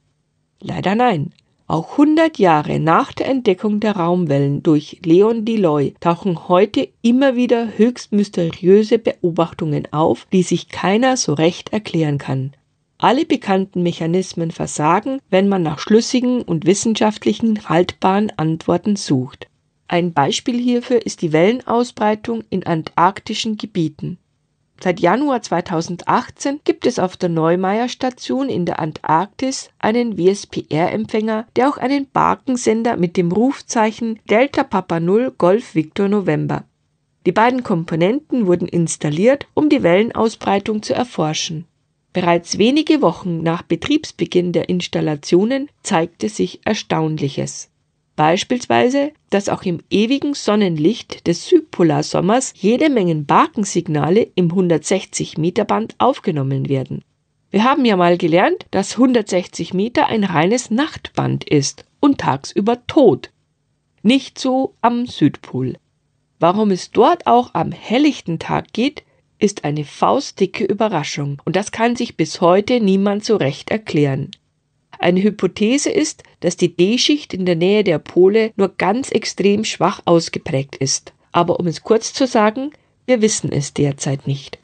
Leider 0.59 0.95
nein. 0.95 1.32
Auch 1.66 1.91
100 1.93 2.39
Jahre 2.39 2.80
nach 2.80 3.14
der 3.14 3.28
Entdeckung 3.28 3.80
der 3.80 3.95
Raumwellen 3.95 4.64
durch 4.64 4.99
Leon 5.05 5.45
Deloy 5.45 5.93
tauchen 6.01 6.49
heute 6.49 6.89
immer 7.01 7.36
wieder 7.36 7.78
höchst 7.78 8.11
mysteriöse 8.11 8.99
Beobachtungen 8.99 9.88
auf, 9.91 10.28
die 10.34 10.43
sich 10.43 10.68
keiner 10.68 11.16
so 11.16 11.34
recht 11.34 11.72
erklären 11.72 12.18
kann. 12.18 12.51
Alle 12.97 13.26
bekannten 13.26 13.82
Mechanismen 13.82 14.51
versagen, 14.51 15.20
wenn 15.30 15.47
man 15.47 15.64
nach 15.64 15.80
schlüssigen 15.80 16.41
und 16.41 16.66
wissenschaftlichen 16.66 17.68
haltbaren 17.70 18.32
Antworten 18.38 18.95
sucht. 18.97 19.47
Ein 19.88 20.14
Beispiel 20.14 20.59
hierfür 20.59 21.05
ist 21.05 21.22
die 21.22 21.32
Wellenausbreitung 21.32 22.43
in 22.49 22.66
antarktischen 22.66 23.57
Gebieten. 23.57 24.18
Seit 24.82 24.99
Januar 24.99 25.41
2018 25.41 26.59
gibt 26.63 26.86
es 26.86 26.99
auf 26.99 27.15
der 27.15 27.30
Neumeier 27.30 27.88
Station 27.88 28.49
in 28.49 28.65
der 28.65 28.80
Antarktis 28.80 29.69
einen 29.80 30.17
WSPR-Empfänger, 30.17 31.47
der 31.55 31.69
auch 31.69 31.78
einen 31.78 32.07
Barkensender 32.11 32.97
mit 32.97 33.15
dem 33.15 33.32
Rufzeichen 33.32 34.19
Delta 34.30 34.63
Papa 34.63 34.99
0 34.99 35.34
Golf 35.38 35.76
Victor 35.76 36.09
November. 36.09 36.65
Die 37.26 37.32
beiden 37.32 37.63
Komponenten 37.63 38.47
wurden 38.47 38.67
installiert, 38.67 39.47
um 39.53 39.69
die 39.69 39.84
Wellenausbreitung 39.84 40.84
zu 40.84 40.93
erforschen. 40.93 41.65
Bereits 42.11 42.57
wenige 42.57 43.01
Wochen 43.01 43.41
nach 43.41 43.63
Betriebsbeginn 43.63 44.51
der 44.51 44.69
Installationen 44.69 45.69
zeigte 45.82 46.30
sich 46.30 46.59
Erstaunliches. 46.65 47.69
Beispielsweise, 48.16 49.11
dass 49.32 49.49
auch 49.49 49.64
im 49.64 49.80
ewigen 49.89 50.36
Sonnenlicht 50.36 51.26
des 51.26 51.47
Südpolarsommers 51.47 52.53
jede 52.55 52.89
Menge 52.89 53.16
Barkensignale 53.16 54.28
im 54.36 54.51
160 54.51 55.38
Meter 55.38 55.66
Band 55.66 55.95
aufgenommen 55.97 56.70
werden. 56.70 57.03
Wir 57.49 57.64
haben 57.64 57.86
ja 57.86 57.95
mal 57.95 58.18
gelernt, 58.18 58.66
dass 58.72 58.93
160 58.93 59.74
Meter 59.74 60.07
ein 60.07 60.24
reines 60.24 60.70
Nachtband 60.70 61.43
ist 61.43 61.86
und 61.99 62.20
tagsüber 62.20 62.86
tot. 62.86 63.32
Nicht 64.03 64.38
so 64.38 64.76
am 64.82 65.05
Südpol. 65.07 65.78
Warum 66.39 66.72
es 66.72 66.91
dort 66.91 67.26
auch 67.26 67.53
am 67.53 67.72
helllichten 67.72 68.38
Tag 68.38 68.74
geht, 68.74 69.03
ist 69.39 69.66
eine 69.66 69.86
faustdicke 69.86 70.66
Überraschung 70.66 71.41
und 71.45 71.55
das 71.55 71.72
kann 71.72 71.95
sich 71.95 72.16
bis 72.16 72.41
heute 72.41 72.80
niemand 72.80 73.26
so 73.26 73.38
recht 73.38 73.72
erklären. 73.72 74.32
Eine 75.04 75.22
Hypothese 75.22 75.89
ist, 75.89 76.24
dass 76.39 76.56
die 76.56 76.78
D-Schicht 76.78 77.34
in 77.34 77.45
der 77.45 77.58
Nähe 77.58 77.84
der 77.84 77.99
Pole 77.99 78.54
nur 78.56 78.70
ganz 78.70 79.12
extrem 79.12 79.66
schwach 79.66 79.99
ausgeprägt 80.06 80.78
ist. 80.78 81.12
Aber 81.34 81.60
um 81.60 81.68
es 81.68 81.84
kurz 81.84 82.14
zu 82.14 82.26
sagen, 82.26 82.72
wir 83.06 83.22
wissen 83.22 83.51
es 83.51 83.74
derzeit 83.74 84.28
nicht. 84.28 84.60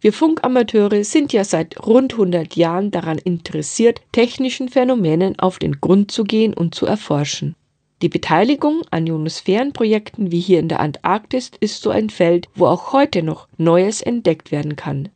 Wir 0.00 0.12
Funkamateure 0.12 1.02
sind 1.02 1.32
ja 1.32 1.42
seit 1.42 1.84
rund 1.84 2.12
100 2.12 2.54
Jahren 2.54 2.92
daran 2.92 3.18
interessiert, 3.18 4.00
technischen 4.12 4.68
Phänomenen 4.68 5.36
auf 5.40 5.58
den 5.58 5.80
Grund 5.80 6.12
zu 6.12 6.22
gehen 6.22 6.54
und 6.54 6.76
zu 6.76 6.86
erforschen. 6.86 7.56
Die 8.00 8.08
Beteiligung 8.08 8.82
an 8.92 9.08
Ionosphärenprojekten 9.08 10.30
wie 10.30 10.38
hier 10.38 10.60
in 10.60 10.68
der 10.68 10.78
Antarktis 10.78 11.50
ist 11.58 11.82
so 11.82 11.90
ein 11.90 12.10
Feld, 12.10 12.46
wo 12.54 12.66
auch 12.66 12.92
heute 12.92 13.24
noch 13.24 13.48
Neues 13.56 14.02
entdeckt 14.02 14.52
werden 14.52 14.76
kann. 14.76 15.08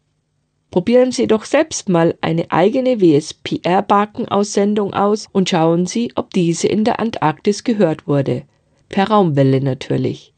Probieren 0.73 1.13
Sie 1.13 1.27
doch 1.27 1.45
selbst 1.45 1.91
mal 1.91 2.17
eine 2.23 2.51
eigene 2.51 3.03
WSPR-Barkenaussendung 3.03 4.95
aus 4.95 5.29
und 5.31 5.51
schauen 5.51 5.85
Sie, 5.85 6.11
ob 6.15 6.31
diese 6.31 6.67
in 6.67 6.83
der 6.85 6.99
Antarktis 6.99 7.63
gehört 7.63 8.09
wurde. 8.09 8.45
Per 8.89 9.09
Raumwelle 9.09 9.61
natürlich. 9.61 10.33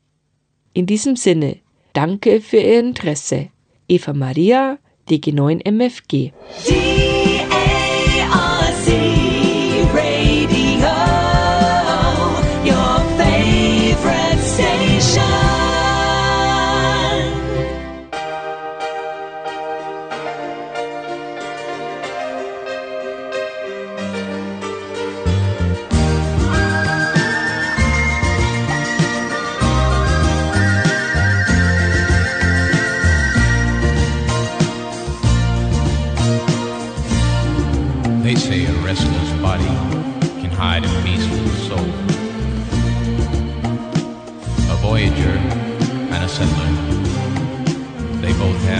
In 0.72 0.86
diesem 0.86 1.14
Sinne, 1.14 1.58
danke 1.92 2.40
für 2.40 2.56
Ihr 2.56 2.80
Interesse. 2.80 3.50
Eva 3.86 4.12
Maria, 4.12 4.78
DG9 5.08 5.64
MFG. 5.70 6.32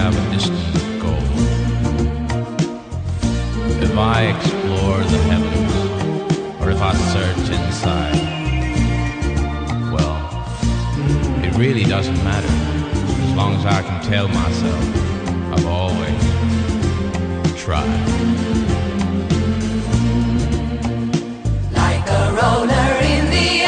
have 0.05 0.27
a 0.27 0.31
distant 0.31 1.01
goal. 1.01 1.25
If 3.81 3.97
I 3.97 4.27
explore 4.35 4.99
the 4.99 5.17
heavens, 5.29 5.73
or 6.61 6.69
if 6.69 6.79
I 6.79 6.93
search 7.13 7.49
inside, 7.49 8.13
well, 9.91 10.17
it 11.43 11.57
really 11.57 11.85
doesn't 11.85 12.23
matter 12.23 12.53
as 13.23 13.33
long 13.33 13.55
as 13.55 13.65
I 13.65 13.81
can 13.81 14.03
tell 14.03 14.27
myself 14.27 14.83
I've 15.53 15.65
always 15.65 16.23
tried. 17.59 17.87
Like 21.73 22.07
a 22.07 22.31
roller 22.39 22.99
in 23.01 23.31
the 23.31 23.61
air. 23.61 23.64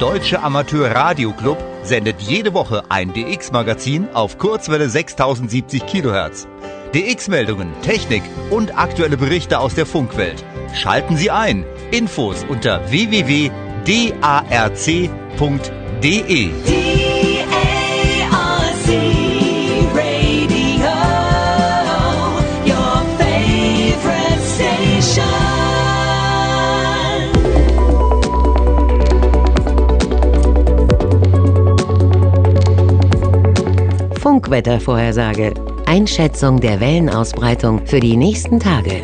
Deutsche 0.00 0.42
Amateur 0.42 0.90
Radio 0.90 1.32
Club 1.32 1.56
sendet 1.84 2.20
jede 2.20 2.52
Woche 2.52 2.82
ein 2.88 3.12
DX-Magazin 3.12 4.08
auf 4.12 4.38
Kurzwelle 4.38 4.88
6070 4.88 5.86
kHz. 5.86 6.48
DX-Meldungen, 6.92 7.68
Technik 7.82 8.22
und 8.50 8.76
aktuelle 8.76 9.16
Berichte 9.16 9.60
aus 9.60 9.76
der 9.76 9.86
Funkwelt. 9.86 10.44
Schalten 10.74 11.16
Sie 11.16 11.30
ein. 11.30 11.64
Infos 11.92 12.44
unter 12.48 12.90
www.darc.de. 12.90 13.44
Wettervorhersage. 34.54 35.52
Einschätzung 35.84 36.60
der 36.60 36.78
Wellenausbreitung 36.78 37.84
für 37.88 37.98
die 37.98 38.16
nächsten 38.16 38.60
Tage. 38.60 39.02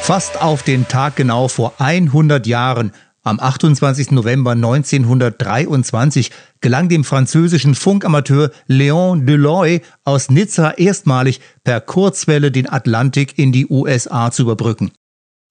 Fast 0.00 0.42
auf 0.42 0.64
den 0.64 0.88
Tag 0.88 1.14
genau 1.14 1.46
vor 1.46 1.74
100 1.78 2.48
Jahren 2.48 2.90
am 3.22 3.38
28. 3.40 4.12
November 4.12 4.52
1923, 4.52 6.30
gelang 6.60 6.88
dem 6.88 7.04
französischen 7.04 7.74
Funkamateur 7.74 8.50
Léon 8.68 9.24
Deloy 9.26 9.80
aus 10.04 10.30
Nizza 10.30 10.70
erstmalig 10.72 11.40
per 11.64 11.80
Kurzwelle 11.80 12.50
den 12.50 12.68
Atlantik 12.68 13.38
in 13.38 13.52
die 13.52 13.66
USA 13.68 14.30
zu 14.30 14.42
überbrücken. 14.42 14.90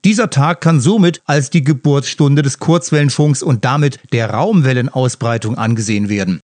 Dieser 0.06 0.30
Tag 0.30 0.62
kann 0.62 0.80
somit 0.80 1.22
als 1.26 1.50
die 1.50 1.64
Geburtsstunde 1.64 2.42
des 2.42 2.60
Kurzwellenfunks 2.60 3.44
und 3.44 3.66
damit 3.66 4.00
der 4.14 4.30
Raumwellenausbreitung 4.30 5.58
angesehen 5.58 6.08
werden. 6.08 6.40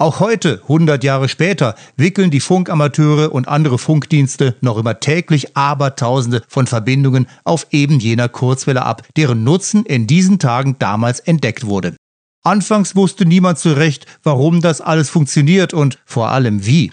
Auch 0.00 0.20
heute, 0.20 0.60
100 0.62 1.02
Jahre 1.02 1.28
später, 1.28 1.74
wickeln 1.96 2.30
die 2.30 2.38
Funkamateure 2.38 3.32
und 3.32 3.48
andere 3.48 3.78
Funkdienste 3.78 4.54
noch 4.60 4.78
immer 4.78 5.00
täglich 5.00 5.56
Abertausende 5.56 6.44
von 6.46 6.68
Verbindungen 6.68 7.26
auf 7.42 7.66
eben 7.72 7.98
jener 7.98 8.28
Kurzwelle 8.28 8.84
ab, 8.84 9.02
deren 9.16 9.42
Nutzen 9.42 9.84
in 9.84 10.06
diesen 10.06 10.38
Tagen 10.38 10.76
damals 10.78 11.18
entdeckt 11.18 11.66
wurde. 11.66 11.96
Anfangs 12.44 12.94
wusste 12.94 13.26
niemand 13.26 13.58
zurecht, 13.58 14.06
warum 14.22 14.60
das 14.60 14.80
alles 14.80 15.10
funktioniert 15.10 15.74
und 15.74 15.98
vor 16.04 16.28
allem 16.28 16.64
wie. 16.64 16.92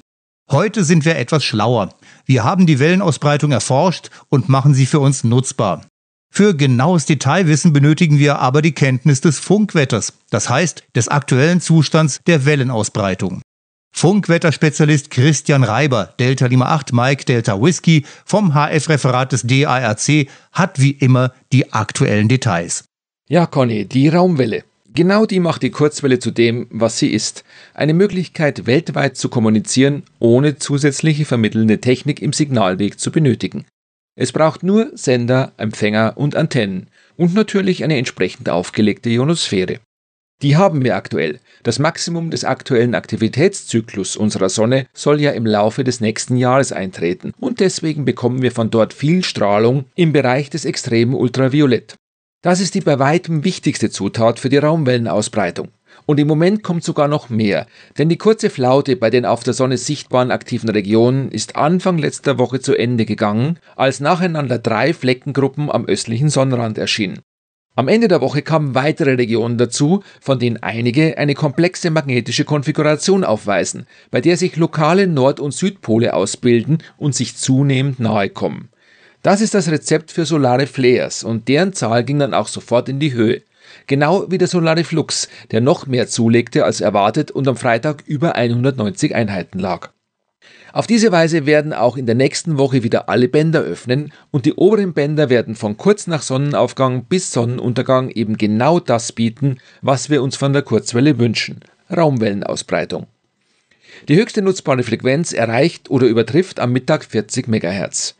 Heute 0.49 0.83
sind 0.83 1.05
wir 1.05 1.15
etwas 1.15 1.43
schlauer. 1.43 1.93
Wir 2.25 2.43
haben 2.43 2.65
die 2.65 2.79
Wellenausbreitung 2.79 3.51
erforscht 3.51 4.09
und 4.29 4.49
machen 4.49 4.73
sie 4.73 4.87
für 4.87 4.99
uns 4.99 5.23
nutzbar. 5.23 5.85
Für 6.37 6.53
genaues 6.53 7.05
Detailwissen 7.05 7.71
benötigen 7.71 8.19
wir 8.19 8.39
aber 8.39 8.61
die 8.61 8.73
Kenntnis 8.73 9.21
des 9.21 9.39
Funkwetters, 9.39 10.11
das 10.31 10.49
heißt 10.49 10.83
des 10.93 11.07
aktuellen 11.07 11.61
Zustands 11.61 12.19
der 12.27 12.45
Wellenausbreitung. 12.45 13.41
Funkwetterspezialist 13.95 15.11
Christian 15.11 15.63
Reiber, 15.63 16.13
Delta 16.19 16.47
Lima 16.47 16.65
8 16.65 16.91
Mike 16.91 17.23
Delta 17.23 17.61
Whisky 17.61 18.03
vom 18.25 18.53
HF-Referat 18.53 19.31
des 19.31 19.43
DARC, 19.43 20.27
hat 20.51 20.81
wie 20.81 20.91
immer 20.91 21.31
die 21.53 21.71
aktuellen 21.71 22.27
Details. 22.27 22.83
Ja, 23.29 23.45
Conny, 23.45 23.85
die 23.85 24.09
Raumwelle. 24.09 24.65
Genau 24.93 25.25
die 25.25 25.39
macht 25.39 25.63
die 25.63 25.71
Kurzwelle 25.71 26.19
zu 26.19 26.31
dem, 26.31 26.67
was 26.69 26.99
sie 26.99 27.11
ist. 27.11 27.45
Eine 27.73 27.93
Möglichkeit, 27.93 28.65
weltweit 28.65 29.15
zu 29.15 29.29
kommunizieren, 29.29 30.03
ohne 30.19 30.57
zusätzliche 30.57 31.23
vermittelnde 31.23 31.79
Technik 31.79 32.21
im 32.21 32.33
Signalweg 32.33 32.99
zu 32.99 33.09
benötigen. 33.09 33.63
Es 34.15 34.31
braucht 34.31 34.63
nur 34.63 34.91
Sender, 34.93 35.51
Empfänger 35.57 36.13
und 36.15 36.35
Antennen 36.35 36.87
und 37.17 37.33
natürlich 37.33 37.83
eine 37.83 37.97
entsprechend 37.97 38.49
aufgelegte 38.49 39.09
Ionosphäre. 39.09 39.79
Die 40.41 40.57
haben 40.57 40.83
wir 40.83 40.95
aktuell. 40.95 41.39
Das 41.63 41.79
Maximum 41.79 42.29
des 42.29 42.43
aktuellen 42.43 42.93
Aktivitätszyklus 42.93 44.17
unserer 44.17 44.49
Sonne 44.49 44.85
soll 44.93 45.21
ja 45.21 45.31
im 45.31 45.45
Laufe 45.45 45.83
des 45.83 46.01
nächsten 46.01 46.35
Jahres 46.35 46.71
eintreten 46.71 47.33
und 47.39 47.59
deswegen 47.59 48.05
bekommen 48.05 48.41
wir 48.41 48.51
von 48.51 48.69
dort 48.69 48.93
viel 48.93 49.23
Strahlung 49.23 49.85
im 49.95 50.11
Bereich 50.11 50.49
des 50.49 50.65
extremen 50.65 51.13
Ultraviolett. 51.13 51.95
Das 52.41 52.59
ist 52.59 52.75
die 52.75 52.81
bei 52.81 52.99
weitem 52.99 53.43
wichtigste 53.43 53.89
Zutat 53.89 54.39
für 54.39 54.49
die 54.49 54.57
Raumwellenausbreitung. 54.57 55.69
Und 56.05 56.19
im 56.19 56.27
Moment 56.27 56.61
kommt 56.61 56.83
sogar 56.83 57.07
noch 57.07 57.29
mehr, 57.29 57.65
denn 57.97 58.09
die 58.09 58.17
kurze 58.17 58.49
Flaute 58.49 58.95
bei 58.95 59.09
den 59.09 59.25
auf 59.25 59.43
der 59.43 59.53
Sonne 59.53 59.77
sichtbaren 59.77 60.31
aktiven 60.31 60.69
Regionen 60.69 61.31
ist 61.31 61.55
Anfang 61.55 61.97
letzter 61.97 62.37
Woche 62.37 62.59
zu 62.59 62.75
Ende 62.75 63.05
gegangen, 63.05 63.57
als 63.75 63.99
nacheinander 63.99 64.59
drei 64.59 64.93
Fleckengruppen 64.93 65.71
am 65.71 65.85
östlichen 65.85 66.29
Sonnenrand 66.29 66.77
erschienen. 66.77 67.21
Am 67.77 67.89
Ende 67.89 68.07
der 68.07 68.21
Woche 68.21 68.41
kamen 68.41 68.73
weitere 68.73 69.15
Regionen 69.15 69.57
dazu, 69.57 70.01
von 70.21 70.39
denen 70.39 70.63
einige 70.63 71.17
eine 71.17 71.33
komplexe 71.33 71.89
magnetische 71.89 72.45
Konfiguration 72.45 73.25
aufweisen, 73.25 73.85
bei 74.11 74.21
der 74.21 74.37
sich 74.37 74.55
lokale 74.55 75.07
Nord- 75.07 75.41
und 75.41 75.53
Südpole 75.53 76.13
ausbilden 76.13 76.77
und 76.97 77.15
sich 77.15 77.35
zunehmend 77.35 77.99
nahe 77.99 78.29
kommen. 78.29 78.69
Das 79.23 79.41
ist 79.41 79.55
das 79.55 79.69
Rezept 79.69 80.11
für 80.11 80.25
solare 80.25 80.67
Flares 80.67 81.23
und 81.23 81.49
deren 81.49 81.73
Zahl 81.73 82.05
ging 82.05 82.19
dann 82.19 82.33
auch 82.33 82.47
sofort 82.47 82.87
in 82.87 82.99
die 82.99 83.13
Höhe. 83.13 83.41
Genau 83.87 84.29
wie 84.29 84.37
der 84.37 84.47
Solariflux, 84.47 85.29
der 85.51 85.61
noch 85.61 85.87
mehr 85.87 86.07
zulegte 86.07 86.65
als 86.65 86.81
erwartet 86.81 87.31
und 87.31 87.47
am 87.47 87.57
Freitag 87.57 88.03
über 88.05 88.35
190 88.35 89.15
Einheiten 89.15 89.59
lag. 89.59 89.89
Auf 90.73 90.87
diese 90.87 91.11
Weise 91.13 91.45
werden 91.45 91.71
auch 91.71 91.95
in 91.95 92.05
der 92.05 92.15
nächsten 92.15 92.57
Woche 92.57 92.83
wieder 92.83 93.07
alle 93.07 93.29
Bänder 93.29 93.61
öffnen 93.61 94.11
und 94.31 94.45
die 94.45 94.55
oberen 94.55 94.93
Bänder 94.93 95.29
werden 95.29 95.55
von 95.55 95.77
kurz 95.77 96.05
nach 96.05 96.21
Sonnenaufgang 96.21 97.05
bis 97.05 97.31
Sonnenuntergang 97.31 98.09
eben 98.09 98.37
genau 98.37 98.81
das 98.81 99.13
bieten, 99.13 99.59
was 99.81 100.09
wir 100.09 100.21
uns 100.21 100.35
von 100.35 100.51
der 100.51 100.63
Kurzwelle 100.63 101.17
wünschen. 101.17 101.61
Raumwellenausbreitung. 101.95 103.07
Die 104.09 104.17
höchste 104.17 104.41
nutzbare 104.41 104.83
Frequenz 104.83 105.31
erreicht 105.31 105.89
oder 105.89 106.07
übertrifft 106.07 106.59
am 106.59 106.73
Mittag 106.73 107.05
40 107.05 107.47
MHz. 107.47 108.15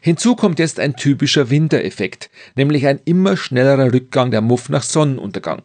Hinzu 0.00 0.34
kommt 0.34 0.58
jetzt 0.58 0.80
ein 0.80 0.96
typischer 0.96 1.50
Wintereffekt, 1.50 2.30
nämlich 2.56 2.86
ein 2.86 3.00
immer 3.04 3.36
schnellerer 3.36 3.92
Rückgang 3.92 4.30
der 4.30 4.40
Muff 4.40 4.68
nach 4.68 4.82
Sonnenuntergang. 4.82 5.62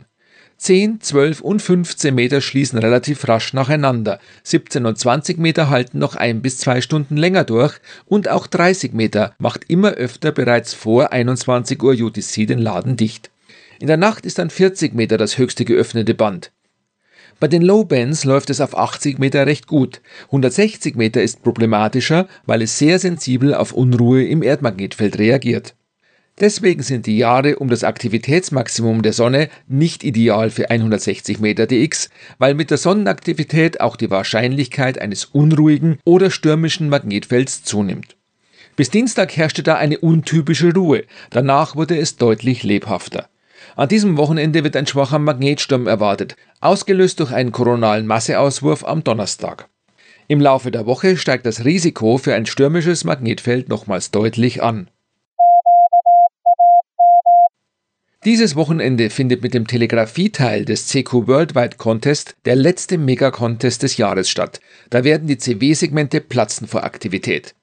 10, 0.57 1.01
12 1.01 1.41
und 1.41 1.61
15 1.61 2.15
Meter 2.15 2.39
schließen 2.39 2.79
relativ 2.79 3.27
rasch 3.27 3.53
nacheinander, 3.53 4.19
17 4.43 4.85
und 4.85 4.97
20 4.97 5.37
Meter 5.37 5.69
halten 5.69 5.99
noch 5.99 6.15
ein 6.15 6.41
bis 6.41 6.57
zwei 6.57 6.79
Stunden 6.79 7.17
länger 7.17 7.43
durch 7.43 7.77
und 8.05 8.29
auch 8.29 8.47
30 8.47 8.93
Meter 8.93 9.33
macht 9.37 9.65
immer 9.67 9.91
öfter 9.91 10.31
bereits 10.31 10.73
vor 10.73 11.11
21 11.11 11.81
Uhr 11.83 11.93
UTC 11.93 12.47
den 12.47 12.59
Laden 12.59 12.95
dicht. 12.95 13.31
In 13.79 13.87
der 13.87 13.97
Nacht 13.97 14.25
ist 14.25 14.39
dann 14.39 14.49
40 14.49 14.93
Meter 14.93 15.17
das 15.17 15.37
höchste 15.37 15.65
geöffnete 15.65 16.13
Band. 16.13 16.51
Bei 17.39 17.49
den 17.49 17.61
Low 17.61 17.83
Bands 17.83 18.23
läuft 18.23 18.49
es 18.49 18.61
auf 18.61 18.77
80 18.77 19.19
Meter 19.19 19.45
recht 19.45 19.67
gut. 19.67 20.01
160 20.27 20.95
Meter 20.95 21.21
ist 21.21 21.43
problematischer, 21.43 22.27
weil 22.45 22.61
es 22.61 22.79
sehr 22.79 22.97
sensibel 22.97 23.53
auf 23.53 23.73
Unruhe 23.73 24.23
im 24.23 24.41
Erdmagnetfeld 24.41 25.19
reagiert. 25.19 25.75
Deswegen 26.39 26.81
sind 26.81 27.05
die 27.05 27.17
Jahre 27.17 27.57
um 27.57 27.69
das 27.69 27.83
Aktivitätsmaximum 27.83 29.01
der 29.01 29.13
Sonne 29.13 29.49
nicht 29.67 30.03
ideal 30.03 30.49
für 30.49 30.69
160 30.69 31.39
Meter 31.39 31.65
dx, 31.65 32.09
weil 32.39 32.53
mit 32.53 32.71
der 32.71 32.77
Sonnenaktivität 32.77 33.79
auch 33.79 33.95
die 33.95 34.11
Wahrscheinlichkeit 34.11 34.99
eines 34.99 35.25
unruhigen 35.25 35.97
oder 36.03 36.31
stürmischen 36.31 36.89
Magnetfelds 36.89 37.63
zunimmt. 37.63 38.15
Bis 38.75 38.89
Dienstag 38.89 39.35
herrschte 39.35 39.63
da 39.63 39.75
eine 39.75 39.99
untypische 39.99 40.73
Ruhe, 40.73 41.03
danach 41.29 41.77
wurde 41.77 41.97
es 41.97 42.17
deutlich 42.17 42.63
lebhafter. 42.63 43.29
An 43.75 43.89
diesem 43.89 44.17
Wochenende 44.17 44.63
wird 44.63 44.75
ein 44.75 44.87
schwacher 44.87 45.19
Magnetsturm 45.19 45.87
erwartet, 45.87 46.35
ausgelöst 46.61 47.19
durch 47.19 47.31
einen 47.31 47.51
koronalen 47.51 48.07
Masseauswurf 48.07 48.85
am 48.85 49.03
Donnerstag. 49.03 49.67
Im 50.27 50.41
Laufe 50.41 50.71
der 50.71 50.85
Woche 50.85 51.17
steigt 51.17 51.45
das 51.45 51.65
Risiko 51.65 52.17
für 52.17 52.33
ein 52.33 52.45
stürmisches 52.45 53.03
Magnetfeld 53.03 53.69
nochmals 53.69 54.11
deutlich 54.11 54.63
an. 54.63 54.89
Dieses 58.25 58.55
Wochenende 58.55 59.11
findet 59.11 59.43
mit 59.43 59.53
dem 59.53 59.67
Telegrafie-Teil 59.67 60.65
des 60.65 60.87
CQ 60.87 61.27
Worldwide 61.27 61.77
Contest 61.77 62.35
der 62.45 62.55
letzte 62.55 62.97
Mega-Contest 62.97 63.83
des 63.83 63.97
Jahres 63.97 64.31
statt. 64.31 64.61
Da 64.89 65.03
werden 65.03 65.27
die 65.27 65.37
CW-Segmente 65.37 66.21
platzen 66.21 66.67
vor 66.67 66.83
Aktivität. 66.83 67.53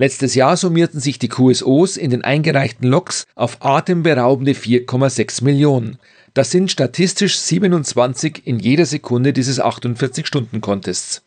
Letztes 0.00 0.34
Jahr 0.34 0.56
summierten 0.56 0.98
sich 0.98 1.18
die 1.18 1.28
QSOs 1.28 1.98
in 1.98 2.08
den 2.08 2.24
eingereichten 2.24 2.88
Loks 2.88 3.26
auf 3.34 3.58
atemberaubende 3.60 4.52
4,6 4.52 5.44
Millionen. 5.44 5.98
Das 6.32 6.50
sind 6.50 6.70
statistisch 6.70 7.36
27 7.36 8.46
in 8.46 8.58
jeder 8.58 8.86
Sekunde 8.86 9.34
dieses 9.34 9.60
48-Stunden-Contests. 9.60 11.20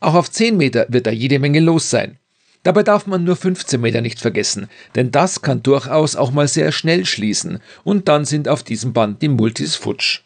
Auch 0.00 0.14
auf 0.14 0.32
10 0.32 0.56
Meter 0.56 0.86
wird 0.88 1.06
da 1.06 1.12
jede 1.12 1.38
Menge 1.38 1.60
los 1.60 1.90
sein. 1.90 2.18
Dabei 2.64 2.82
darf 2.82 3.06
man 3.06 3.22
nur 3.22 3.36
15 3.36 3.80
Meter 3.80 4.00
nicht 4.00 4.18
vergessen, 4.18 4.66
denn 4.96 5.12
das 5.12 5.40
kann 5.40 5.62
durchaus 5.62 6.16
auch 6.16 6.32
mal 6.32 6.48
sehr 6.48 6.72
schnell 6.72 7.06
schließen 7.06 7.60
und 7.84 8.08
dann 8.08 8.24
sind 8.24 8.48
auf 8.48 8.64
diesem 8.64 8.92
Band 8.92 9.22
die 9.22 9.28
Multis 9.28 9.76
futsch. 9.76 10.22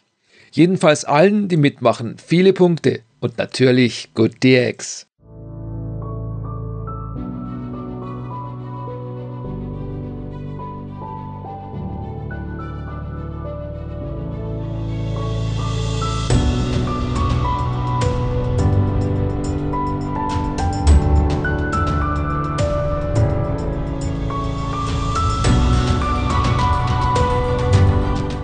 Jedenfalls 0.51 1.05
allen, 1.05 1.47
die 1.47 1.57
mitmachen, 1.57 2.15
viele 2.17 2.53
Punkte 2.53 3.01
und 3.19 3.37
natürlich 3.37 4.09
Good 4.15 4.43
DX. 4.43 5.05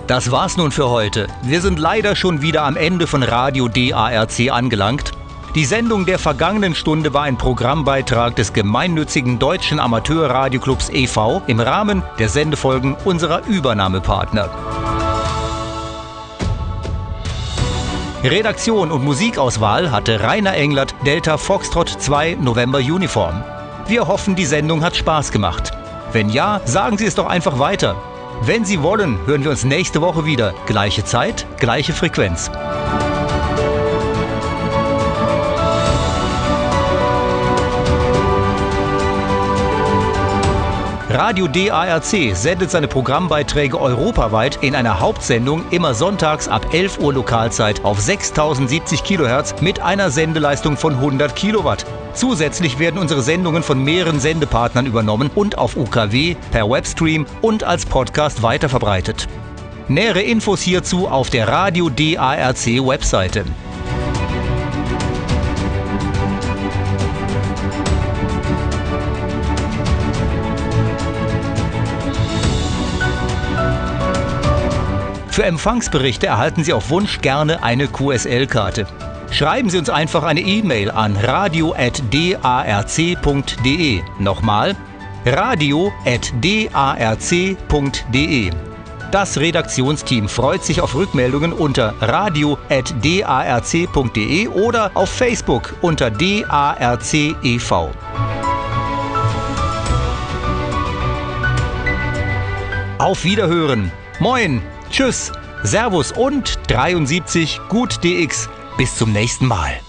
Das 0.10 0.32
war's 0.32 0.58
nun 0.58 0.72
für 0.72 0.90
heute. 0.90 1.28
Wir 1.44 1.62
sind 1.62 1.78
leider 1.78 2.16
schon 2.16 2.42
wieder 2.42 2.64
am 2.64 2.78
Ende 2.78 3.06
von 3.06 3.22
Radio 3.22 3.68
DARC 3.68 4.50
angelangt. 4.52 5.12
Die 5.54 5.66
Sendung 5.66 6.08
der 6.08 6.18
vergangenen 6.18 6.74
Stunde 6.74 7.14
war 7.14 7.26
ein 7.26 7.38
Programmbeitrag 7.38 8.36
des 8.36 8.52
gemeinnützigen 8.52 9.38
Deutschen 9.38 9.80
Amateurradioclubs 9.80 10.90
e.V. 10.90 11.44
im 11.46 11.60
Rahmen 11.60 12.02
der 12.18 12.28
Sendefolgen 12.28 12.96
unserer 13.06 13.46
Übernahmepartner. 13.46 14.50
Redaktion 18.24 18.92
und 18.92 19.06
Musikauswahl 19.06 19.92
hatte 19.92 20.22
Rainer 20.24 20.56
Englert, 20.56 20.96
Delta 21.06 21.38
Foxtrot 21.38 21.88
2 21.88 22.40
November 22.42 22.80
Uniform. 22.80 23.44
Wir 23.86 24.08
hoffen, 24.08 24.36
die 24.36 24.46
Sendung 24.48 24.84
hat 24.84 24.96
Spaß 24.96 25.32
gemacht. 25.32 25.70
Wenn 26.14 26.30
ja, 26.30 26.62
sagen 26.66 26.98
Sie 26.98 27.06
es 27.06 27.14
doch 27.14 27.28
einfach 27.28 27.60
weiter. 27.60 27.96
Wenn 28.42 28.66
Sie 28.66 28.82
wollen, 28.82 29.18
hören 29.26 29.44
wir 29.44 29.52
uns 29.52 29.64
nächste 29.64 30.02
Woche 30.02 30.26
wieder. 30.26 30.54
Gleiche 30.66 31.04
Zeit, 31.04 31.46
gleiche 31.60 31.94
Frequenz. 31.94 32.50
Radio 41.20 41.50
DARC 41.50 42.34
sendet 42.34 42.72
seine 42.72 42.88
Programmbeiträge 42.88 43.78
europaweit 43.78 44.60
in 44.64 44.74
einer 44.74 45.02
Hauptsendung 45.02 45.66
immer 45.70 45.94
sonntags 45.94 46.48
ab 46.48 46.74
11 46.74 47.00
Uhr 47.00 47.14
Lokalzeit 47.14 47.84
auf 47.84 48.00
6070 48.00 49.04
Kilohertz 49.04 49.54
mit 49.60 49.82
einer 49.82 50.12
Sendeleistung 50.12 50.78
von 50.78 50.94
100 50.94 51.36
Kilowatt. 51.36 51.86
Zusätzlich 52.14 52.80
werden 52.80 52.98
unsere 52.98 53.22
Sendungen 53.22 53.64
von 53.64 53.84
mehreren 53.84 54.22
Sendepartnern 54.22 54.86
übernommen 54.86 55.30
und 55.36 55.58
auf 55.58 55.76
UKW, 55.76 56.38
per 56.52 56.70
Webstream 56.70 57.26
und 57.42 57.66
als 57.66 57.86
Podcast 57.86 58.42
weiterverbreitet. 58.42 59.28
Nähere 59.90 60.22
Infos 60.22 60.62
hierzu 60.62 61.10
auf 61.10 61.30
der 61.30 61.50
Radio 61.50 61.90
DARC 61.90 62.66
Webseite. 62.66 63.44
Für 75.40 75.46
Empfangsberichte 75.46 76.28
erhalten 76.28 76.66
Sie 76.66 76.74
auf 76.74 76.90
Wunsch 76.90 77.22
gerne 77.22 77.64
eine 77.64 77.88
QSL-Karte. 77.88 78.86
Schreiben 79.32 79.70
Sie 79.70 79.78
uns 79.78 79.90
einfach 79.90 80.24
eine 80.24 80.42
E-Mail 80.42 80.92
an 80.92 81.16
radio.darc.de. 81.16 82.02
Nochmal, 84.20 84.76
radio.darc.de. 85.26 86.10
Das 89.12 89.38
Redaktionsteam 89.38 90.28
freut 90.28 90.66
sich 90.66 90.82
auf 90.82 90.94
Rückmeldungen 90.94 91.54
unter 91.54 91.94
radio.darc.de 92.02 92.58
oder 94.50 94.92
auf 94.94 95.10
Facebook 95.10 95.74
unter 95.80 96.12
DARC-EV. 96.12 97.72
Auf 102.98 103.24
Wiederhören. 103.24 103.90
Moin, 104.20 104.62
tschüss, 104.90 105.32
Servus 105.64 106.12
und 106.12 106.60
73 106.68 107.60
Gut 107.70 108.04
DX. 108.04 108.50
Bis 108.78 108.96
zum 108.96 109.12
nächsten 109.12 109.46
Mal. 109.46 109.80